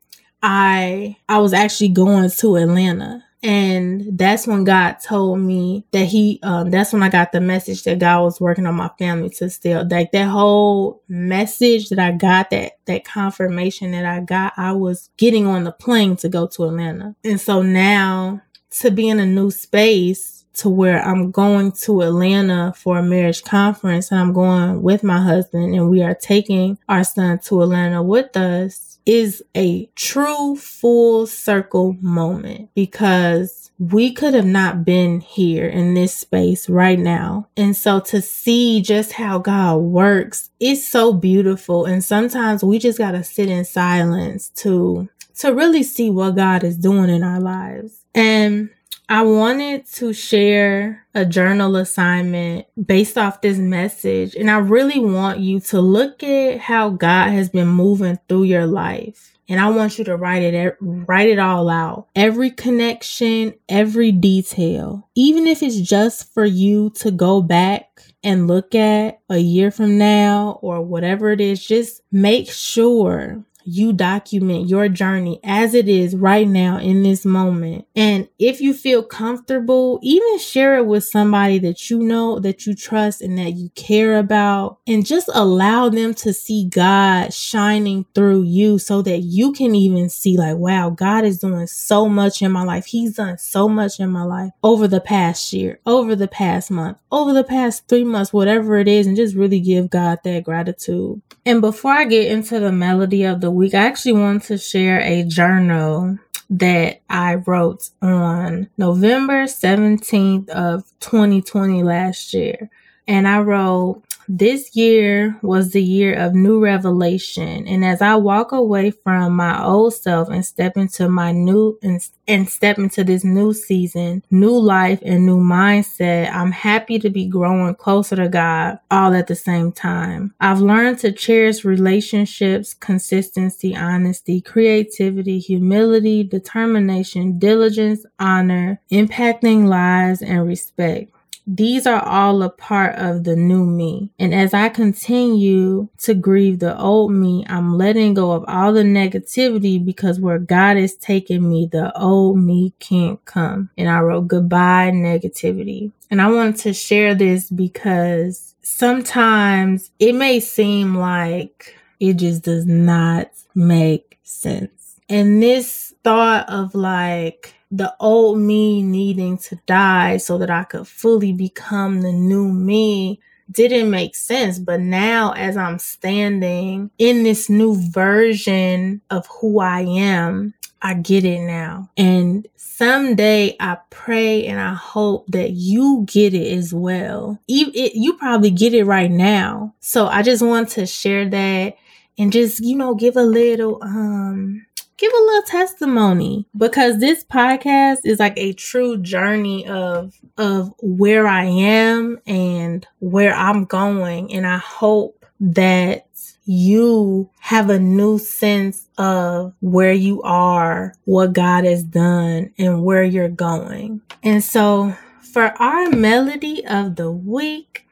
I 0.42 1.16
I 1.28 1.38
was 1.38 1.52
actually 1.52 1.88
going 1.88 2.30
to 2.30 2.56
Atlanta. 2.56 3.24
And 3.42 4.18
that's 4.18 4.46
when 4.46 4.64
God 4.64 4.96
told 5.02 5.40
me 5.40 5.86
that 5.92 6.04
he, 6.04 6.40
um, 6.42 6.70
that's 6.70 6.92
when 6.92 7.02
I 7.02 7.08
got 7.08 7.32
the 7.32 7.40
message 7.40 7.84
that 7.84 7.98
God 7.98 8.22
was 8.22 8.38
working 8.38 8.66
on 8.66 8.74
my 8.74 8.90
family 8.98 9.30
to 9.30 9.48
still, 9.48 9.86
like 9.90 10.12
that 10.12 10.28
whole 10.28 11.02
message 11.08 11.88
that 11.88 11.98
I 11.98 12.12
got, 12.12 12.50
that, 12.50 12.72
that 12.84 13.06
confirmation 13.06 13.92
that 13.92 14.04
I 14.04 14.20
got, 14.20 14.52
I 14.58 14.72
was 14.72 15.08
getting 15.16 15.46
on 15.46 15.64
the 15.64 15.72
plane 15.72 16.16
to 16.16 16.28
go 16.28 16.48
to 16.48 16.64
Atlanta. 16.64 17.16
And 17.24 17.40
so 17.40 17.62
now 17.62 18.42
to 18.80 18.90
be 18.90 19.08
in 19.08 19.18
a 19.18 19.26
new 19.26 19.50
space, 19.50 20.39
to 20.54 20.68
where 20.68 21.00
I'm 21.02 21.30
going 21.30 21.72
to 21.72 22.02
Atlanta 22.02 22.72
for 22.76 22.98
a 22.98 23.02
marriage 23.02 23.44
conference 23.44 24.10
and 24.10 24.20
I'm 24.20 24.32
going 24.32 24.82
with 24.82 25.02
my 25.02 25.20
husband 25.20 25.74
and 25.74 25.88
we 25.88 26.02
are 26.02 26.14
taking 26.14 26.78
our 26.88 27.04
son 27.04 27.38
to 27.44 27.62
Atlanta 27.62 28.02
with 28.02 28.36
us 28.36 28.90
is 29.06 29.42
a 29.56 29.86
true 29.96 30.56
full 30.56 31.26
circle 31.26 31.96
moment 32.00 32.70
because 32.74 33.70
we 33.78 34.12
could 34.12 34.34
have 34.34 34.46
not 34.46 34.84
been 34.84 35.20
here 35.20 35.66
in 35.66 35.94
this 35.94 36.14
space 36.14 36.68
right 36.68 36.98
now. 36.98 37.48
And 37.56 37.74
so 37.74 37.98
to 38.00 38.20
see 38.20 38.82
just 38.82 39.12
how 39.12 39.38
God 39.38 39.76
works 39.76 40.50
is 40.60 40.86
so 40.86 41.14
beautiful. 41.14 41.86
And 41.86 42.04
sometimes 42.04 42.62
we 42.62 42.78
just 42.78 42.98
got 42.98 43.12
to 43.12 43.24
sit 43.24 43.48
in 43.48 43.64
silence 43.64 44.50
to, 44.56 45.08
to 45.38 45.54
really 45.54 45.82
see 45.82 46.10
what 46.10 46.36
God 46.36 46.62
is 46.62 46.76
doing 46.76 47.08
in 47.08 47.22
our 47.22 47.40
lives. 47.40 48.04
And 48.14 48.68
I 49.10 49.22
wanted 49.22 49.86
to 49.94 50.12
share 50.12 51.04
a 51.16 51.24
journal 51.26 51.74
assignment 51.74 52.66
based 52.80 53.18
off 53.18 53.40
this 53.40 53.58
message. 53.58 54.36
And 54.36 54.48
I 54.48 54.58
really 54.58 55.00
want 55.00 55.40
you 55.40 55.58
to 55.58 55.80
look 55.80 56.22
at 56.22 56.60
how 56.60 56.90
God 56.90 57.30
has 57.30 57.48
been 57.48 57.66
moving 57.66 58.20
through 58.28 58.44
your 58.44 58.66
life. 58.66 59.36
And 59.48 59.58
I 59.58 59.68
want 59.70 59.98
you 59.98 60.04
to 60.04 60.16
write 60.16 60.44
it, 60.44 60.76
write 60.80 61.28
it 61.28 61.40
all 61.40 61.68
out. 61.68 62.06
Every 62.14 62.52
connection, 62.52 63.54
every 63.68 64.12
detail, 64.12 65.08
even 65.16 65.48
if 65.48 65.60
it's 65.60 65.80
just 65.80 66.32
for 66.32 66.44
you 66.44 66.90
to 67.00 67.10
go 67.10 67.42
back 67.42 68.02
and 68.22 68.46
look 68.46 68.76
at 68.76 69.22
a 69.28 69.38
year 69.38 69.72
from 69.72 69.98
now 69.98 70.60
or 70.62 70.82
whatever 70.82 71.32
it 71.32 71.40
is, 71.40 71.66
just 71.66 72.02
make 72.12 72.48
sure 72.48 73.44
you 73.64 73.92
document 73.92 74.68
your 74.68 74.88
journey 74.88 75.40
as 75.44 75.74
it 75.74 75.88
is 75.88 76.16
right 76.16 76.48
now 76.48 76.78
in 76.78 77.02
this 77.02 77.24
moment. 77.24 77.86
And 77.94 78.28
if 78.38 78.60
you 78.60 78.74
feel 78.74 79.02
comfortable, 79.02 79.98
even 80.02 80.38
share 80.38 80.76
it 80.76 80.86
with 80.86 81.04
somebody 81.04 81.58
that 81.60 81.90
you 81.90 81.98
know, 81.98 82.38
that 82.40 82.66
you 82.66 82.74
trust, 82.74 83.22
and 83.22 83.38
that 83.38 83.52
you 83.52 83.70
care 83.70 84.18
about, 84.18 84.78
and 84.86 85.04
just 85.04 85.28
allow 85.34 85.88
them 85.88 86.14
to 86.14 86.32
see 86.32 86.68
God 86.68 87.32
shining 87.32 88.06
through 88.14 88.42
you 88.42 88.78
so 88.78 89.02
that 89.02 89.18
you 89.18 89.52
can 89.52 89.74
even 89.74 90.08
see, 90.08 90.36
like, 90.36 90.56
wow, 90.56 90.90
God 90.90 91.24
is 91.24 91.38
doing 91.38 91.66
so 91.66 92.08
much 92.08 92.42
in 92.42 92.52
my 92.52 92.62
life. 92.62 92.86
He's 92.86 93.16
done 93.16 93.38
so 93.38 93.68
much 93.68 94.00
in 94.00 94.10
my 94.10 94.24
life 94.24 94.52
over 94.62 94.88
the 94.88 95.00
past 95.00 95.52
year, 95.52 95.80
over 95.86 96.14
the 96.16 96.28
past 96.28 96.70
month, 96.70 96.98
over 97.10 97.32
the 97.32 97.44
past 97.44 97.88
three 97.88 98.04
months, 98.04 98.32
whatever 98.32 98.78
it 98.78 98.88
is, 98.88 99.06
and 99.06 99.16
just 99.16 99.34
really 99.34 99.60
give 99.60 99.90
God 99.90 100.18
that 100.24 100.44
gratitude. 100.44 101.20
And 101.46 101.60
before 101.60 101.92
I 101.92 102.04
get 102.04 102.30
into 102.30 102.60
the 102.60 102.72
melody 102.72 103.24
of 103.24 103.40
the 103.40 103.49
week, 103.50 103.74
I 103.74 103.78
actually 103.78 104.14
want 104.14 104.44
to 104.44 104.58
share 104.58 105.00
a 105.00 105.24
journal 105.24 106.18
that 106.50 107.00
I 107.08 107.36
wrote 107.36 107.90
on 108.02 108.68
November 108.76 109.44
17th 109.44 110.48
of 110.48 110.84
2020 111.00 111.82
last 111.82 112.34
year. 112.34 112.70
And 113.06 113.28
I 113.28 113.40
wrote, 113.40 114.02
this 114.32 114.76
year 114.76 115.36
was 115.42 115.72
the 115.72 115.82
year 115.82 116.14
of 116.14 116.34
new 116.34 116.60
revelation. 116.60 117.66
And 117.66 117.84
as 117.84 118.00
I 118.00 118.14
walk 118.14 118.52
away 118.52 118.92
from 118.92 119.34
my 119.34 119.60
old 119.60 119.94
self 119.94 120.28
and 120.28 120.46
step 120.46 120.76
into 120.76 121.08
my 121.08 121.32
new 121.32 121.76
and, 121.82 122.00
and 122.28 122.48
step 122.48 122.78
into 122.78 123.02
this 123.02 123.24
new 123.24 123.52
season, 123.52 124.22
new 124.30 124.56
life 124.56 125.00
and 125.04 125.26
new 125.26 125.40
mindset, 125.40 126.32
I'm 126.32 126.52
happy 126.52 127.00
to 127.00 127.10
be 127.10 127.26
growing 127.26 127.74
closer 127.74 128.14
to 128.16 128.28
God 128.28 128.78
all 128.88 129.14
at 129.14 129.26
the 129.26 129.34
same 129.34 129.72
time. 129.72 130.32
I've 130.38 130.60
learned 130.60 131.00
to 131.00 131.10
cherish 131.10 131.64
relationships, 131.64 132.72
consistency, 132.72 133.74
honesty, 133.74 134.40
creativity, 134.40 135.40
humility, 135.40 136.22
determination, 136.22 137.40
diligence, 137.40 138.06
honor, 138.20 138.80
impacting 138.92 139.66
lives, 139.66 140.22
and 140.22 140.46
respect. 140.46 141.10
These 141.52 141.84
are 141.84 142.00
all 142.04 142.44
a 142.44 142.48
part 142.48 142.94
of 142.94 143.24
the 143.24 143.34
new 143.34 143.66
me. 143.66 144.10
And 144.20 144.32
as 144.32 144.54
I 144.54 144.68
continue 144.68 145.88
to 145.98 146.14
grieve 146.14 146.60
the 146.60 146.78
old 146.78 147.10
me, 147.10 147.44
I'm 147.48 147.76
letting 147.76 148.14
go 148.14 148.30
of 148.30 148.44
all 148.46 148.72
the 148.72 148.84
negativity 148.84 149.84
because 149.84 150.20
where 150.20 150.38
God 150.38 150.76
is 150.76 150.94
taking 150.94 151.50
me, 151.50 151.68
the 151.70 151.92
old 152.00 152.38
me 152.38 152.72
can't 152.78 153.22
come. 153.24 153.68
And 153.76 153.88
I 153.88 153.98
wrote 153.98 154.28
goodbye 154.28 154.92
negativity. 154.94 155.90
And 156.08 156.22
I 156.22 156.30
wanted 156.30 156.54
to 156.58 156.72
share 156.72 157.16
this 157.16 157.50
because 157.50 158.54
sometimes 158.62 159.90
it 159.98 160.14
may 160.14 160.38
seem 160.38 160.94
like 160.94 161.76
it 161.98 162.14
just 162.14 162.44
does 162.44 162.64
not 162.64 163.28
make 163.56 164.20
sense. 164.22 165.00
And 165.08 165.42
this 165.42 165.94
thought 166.04 166.48
of 166.48 166.76
like, 166.76 167.54
the 167.70 167.94
old 168.00 168.38
me 168.38 168.82
needing 168.82 169.38
to 169.38 169.56
die 169.66 170.16
so 170.16 170.38
that 170.38 170.50
I 170.50 170.64
could 170.64 170.88
fully 170.88 171.32
become 171.32 172.02
the 172.02 172.12
new 172.12 172.50
me 172.50 173.20
didn't 173.50 173.90
make 173.90 174.14
sense. 174.14 174.58
But 174.58 174.80
now, 174.80 175.32
as 175.32 175.56
I'm 175.56 175.78
standing 175.78 176.90
in 176.98 177.22
this 177.22 177.48
new 177.48 177.76
version 177.90 179.00
of 179.10 179.26
who 179.40 179.60
I 179.60 179.80
am, 179.80 180.54
I 180.82 180.94
get 180.94 181.24
it 181.24 181.40
now. 181.40 181.90
And 181.96 182.46
someday 182.56 183.56
I 183.60 183.78
pray 183.90 184.46
and 184.46 184.58
I 184.58 184.74
hope 184.74 185.26
that 185.28 185.50
you 185.50 186.06
get 186.08 186.32
it 186.32 186.56
as 186.56 186.72
well. 186.72 187.38
You, 187.46 188.14
probably 188.14 188.50
get 188.50 188.74
it 188.74 188.84
right 188.84 189.10
now. 189.10 189.74
So 189.80 190.06
I 190.06 190.22
just 190.22 190.42
want 190.42 190.70
to 190.70 190.86
share 190.86 191.28
that 191.28 191.76
and 192.18 192.32
just, 192.32 192.64
you 192.64 192.76
know, 192.76 192.94
give 192.94 193.16
a 193.16 193.22
little, 193.22 193.78
um, 193.82 194.66
give 195.00 195.12
a 195.12 195.16
little 195.16 195.42
testimony 195.42 196.46
because 196.54 196.98
this 196.98 197.24
podcast 197.24 197.98
is 198.04 198.20
like 198.20 198.34
a 198.36 198.52
true 198.52 198.98
journey 198.98 199.66
of 199.66 200.14
of 200.36 200.74
where 200.82 201.26
I 201.26 201.44
am 201.44 202.20
and 202.26 202.86
where 202.98 203.34
I'm 203.34 203.64
going 203.64 204.32
and 204.32 204.46
I 204.46 204.58
hope 204.58 205.24
that 205.40 206.06
you 206.44 207.30
have 207.38 207.70
a 207.70 207.78
new 207.78 208.18
sense 208.18 208.88
of 208.98 209.54
where 209.60 209.92
you 209.92 210.20
are, 210.22 210.94
what 211.04 211.32
God 211.32 211.64
has 211.64 211.82
done 211.82 212.52
and 212.58 212.82
where 212.82 213.04
you're 213.04 213.28
going. 213.28 214.02
And 214.22 214.44
so 214.44 214.94
for 215.32 215.54
our 215.62 215.88
melody 215.90 216.66
of 216.66 216.96
the 216.96 217.10
week, 217.10 217.86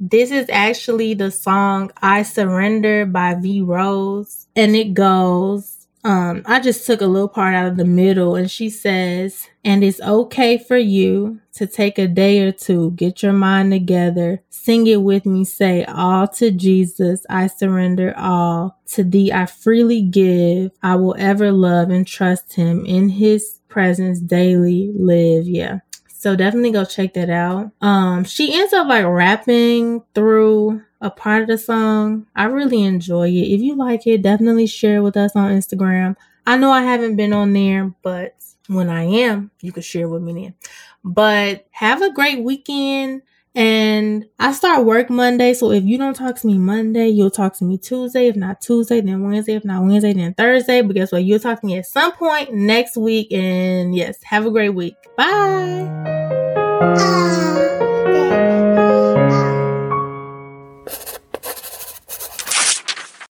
this 0.00 0.30
is 0.30 0.46
actually 0.50 1.14
the 1.14 1.30
song 1.30 1.92
I 2.02 2.22
Surrender 2.22 3.06
by 3.06 3.34
V 3.34 3.60
Rose 3.60 4.46
and 4.56 4.74
it 4.74 4.94
goes 4.94 5.77
um, 6.08 6.42
I 6.46 6.58
just 6.58 6.86
took 6.86 7.02
a 7.02 7.06
little 7.06 7.28
part 7.28 7.54
out 7.54 7.66
of 7.66 7.76
the 7.76 7.84
middle 7.84 8.34
and 8.34 8.50
she 8.50 8.70
says, 8.70 9.46
and 9.62 9.84
it's 9.84 10.00
okay 10.00 10.56
for 10.56 10.78
you 10.78 11.38
to 11.52 11.66
take 11.66 11.98
a 11.98 12.08
day 12.08 12.40
or 12.40 12.50
two, 12.50 12.92
get 12.92 13.22
your 13.22 13.34
mind 13.34 13.72
together, 13.72 14.42
sing 14.48 14.86
it 14.86 15.02
with 15.02 15.26
me, 15.26 15.44
say, 15.44 15.84
all 15.84 16.26
to 16.28 16.50
Jesus, 16.50 17.26
I 17.28 17.46
surrender 17.46 18.14
all. 18.16 18.80
To 18.92 19.04
thee 19.04 19.32
I 19.32 19.44
freely 19.44 20.00
give. 20.00 20.70
I 20.82 20.96
will 20.96 21.14
ever 21.18 21.52
love 21.52 21.90
and 21.90 22.06
trust 22.06 22.54
him 22.54 22.86
in 22.86 23.10
his 23.10 23.60
presence 23.68 24.18
daily 24.18 24.90
live. 24.98 25.46
Yeah. 25.46 25.80
So 26.08 26.36
definitely 26.36 26.70
go 26.70 26.86
check 26.86 27.12
that 27.14 27.28
out. 27.28 27.70
Um, 27.82 28.24
she 28.24 28.58
ends 28.58 28.72
up 28.72 28.88
like 28.88 29.04
rapping 29.04 30.04
through 30.14 30.80
a 31.00 31.10
part 31.10 31.42
of 31.42 31.48
the 31.48 31.58
song. 31.58 32.26
I 32.34 32.44
really 32.44 32.82
enjoy 32.82 33.28
it. 33.28 33.54
If 33.54 33.60
you 33.60 33.76
like 33.76 34.06
it, 34.06 34.22
definitely 34.22 34.66
share 34.66 34.96
it 34.96 35.02
with 35.02 35.16
us 35.16 35.36
on 35.36 35.50
Instagram. 35.50 36.16
I 36.46 36.56
know 36.56 36.70
I 36.70 36.82
haven't 36.82 37.16
been 37.16 37.32
on 37.32 37.52
there, 37.52 37.94
but 38.02 38.34
when 38.68 38.88
I 38.88 39.04
am, 39.04 39.50
you 39.60 39.72
can 39.72 39.82
share 39.82 40.08
with 40.08 40.22
me 40.22 40.32
then. 40.32 40.54
But 41.04 41.66
have 41.70 42.02
a 42.02 42.12
great 42.12 42.42
weekend. 42.42 43.22
And 43.54 44.26
I 44.38 44.52
start 44.52 44.84
work 44.84 45.10
Monday. 45.10 45.52
So 45.52 45.72
if 45.72 45.82
you 45.82 45.98
don't 45.98 46.14
talk 46.14 46.36
to 46.36 46.46
me 46.46 46.58
Monday, 46.58 47.08
you'll 47.08 47.30
talk 47.30 47.56
to 47.56 47.64
me 47.64 47.76
Tuesday. 47.76 48.28
If 48.28 48.36
not 48.36 48.60
Tuesday, 48.60 49.00
then 49.00 49.22
Wednesday. 49.22 49.54
If 49.54 49.64
not 49.64 49.82
Wednesday, 49.82 50.12
then 50.12 50.34
Thursday. 50.34 50.80
But 50.82 50.94
guess 50.94 51.10
what? 51.10 51.24
You'll 51.24 51.40
talk 51.40 51.60
to 51.60 51.66
me 51.66 51.78
at 51.78 51.86
some 51.86 52.12
point 52.12 52.52
next 52.52 52.96
week. 52.96 53.32
And 53.32 53.96
yes, 53.96 54.22
have 54.22 54.46
a 54.46 54.50
great 54.50 54.70
week. 54.70 54.94
Bye. 55.16 55.88
Uh, 56.80 57.97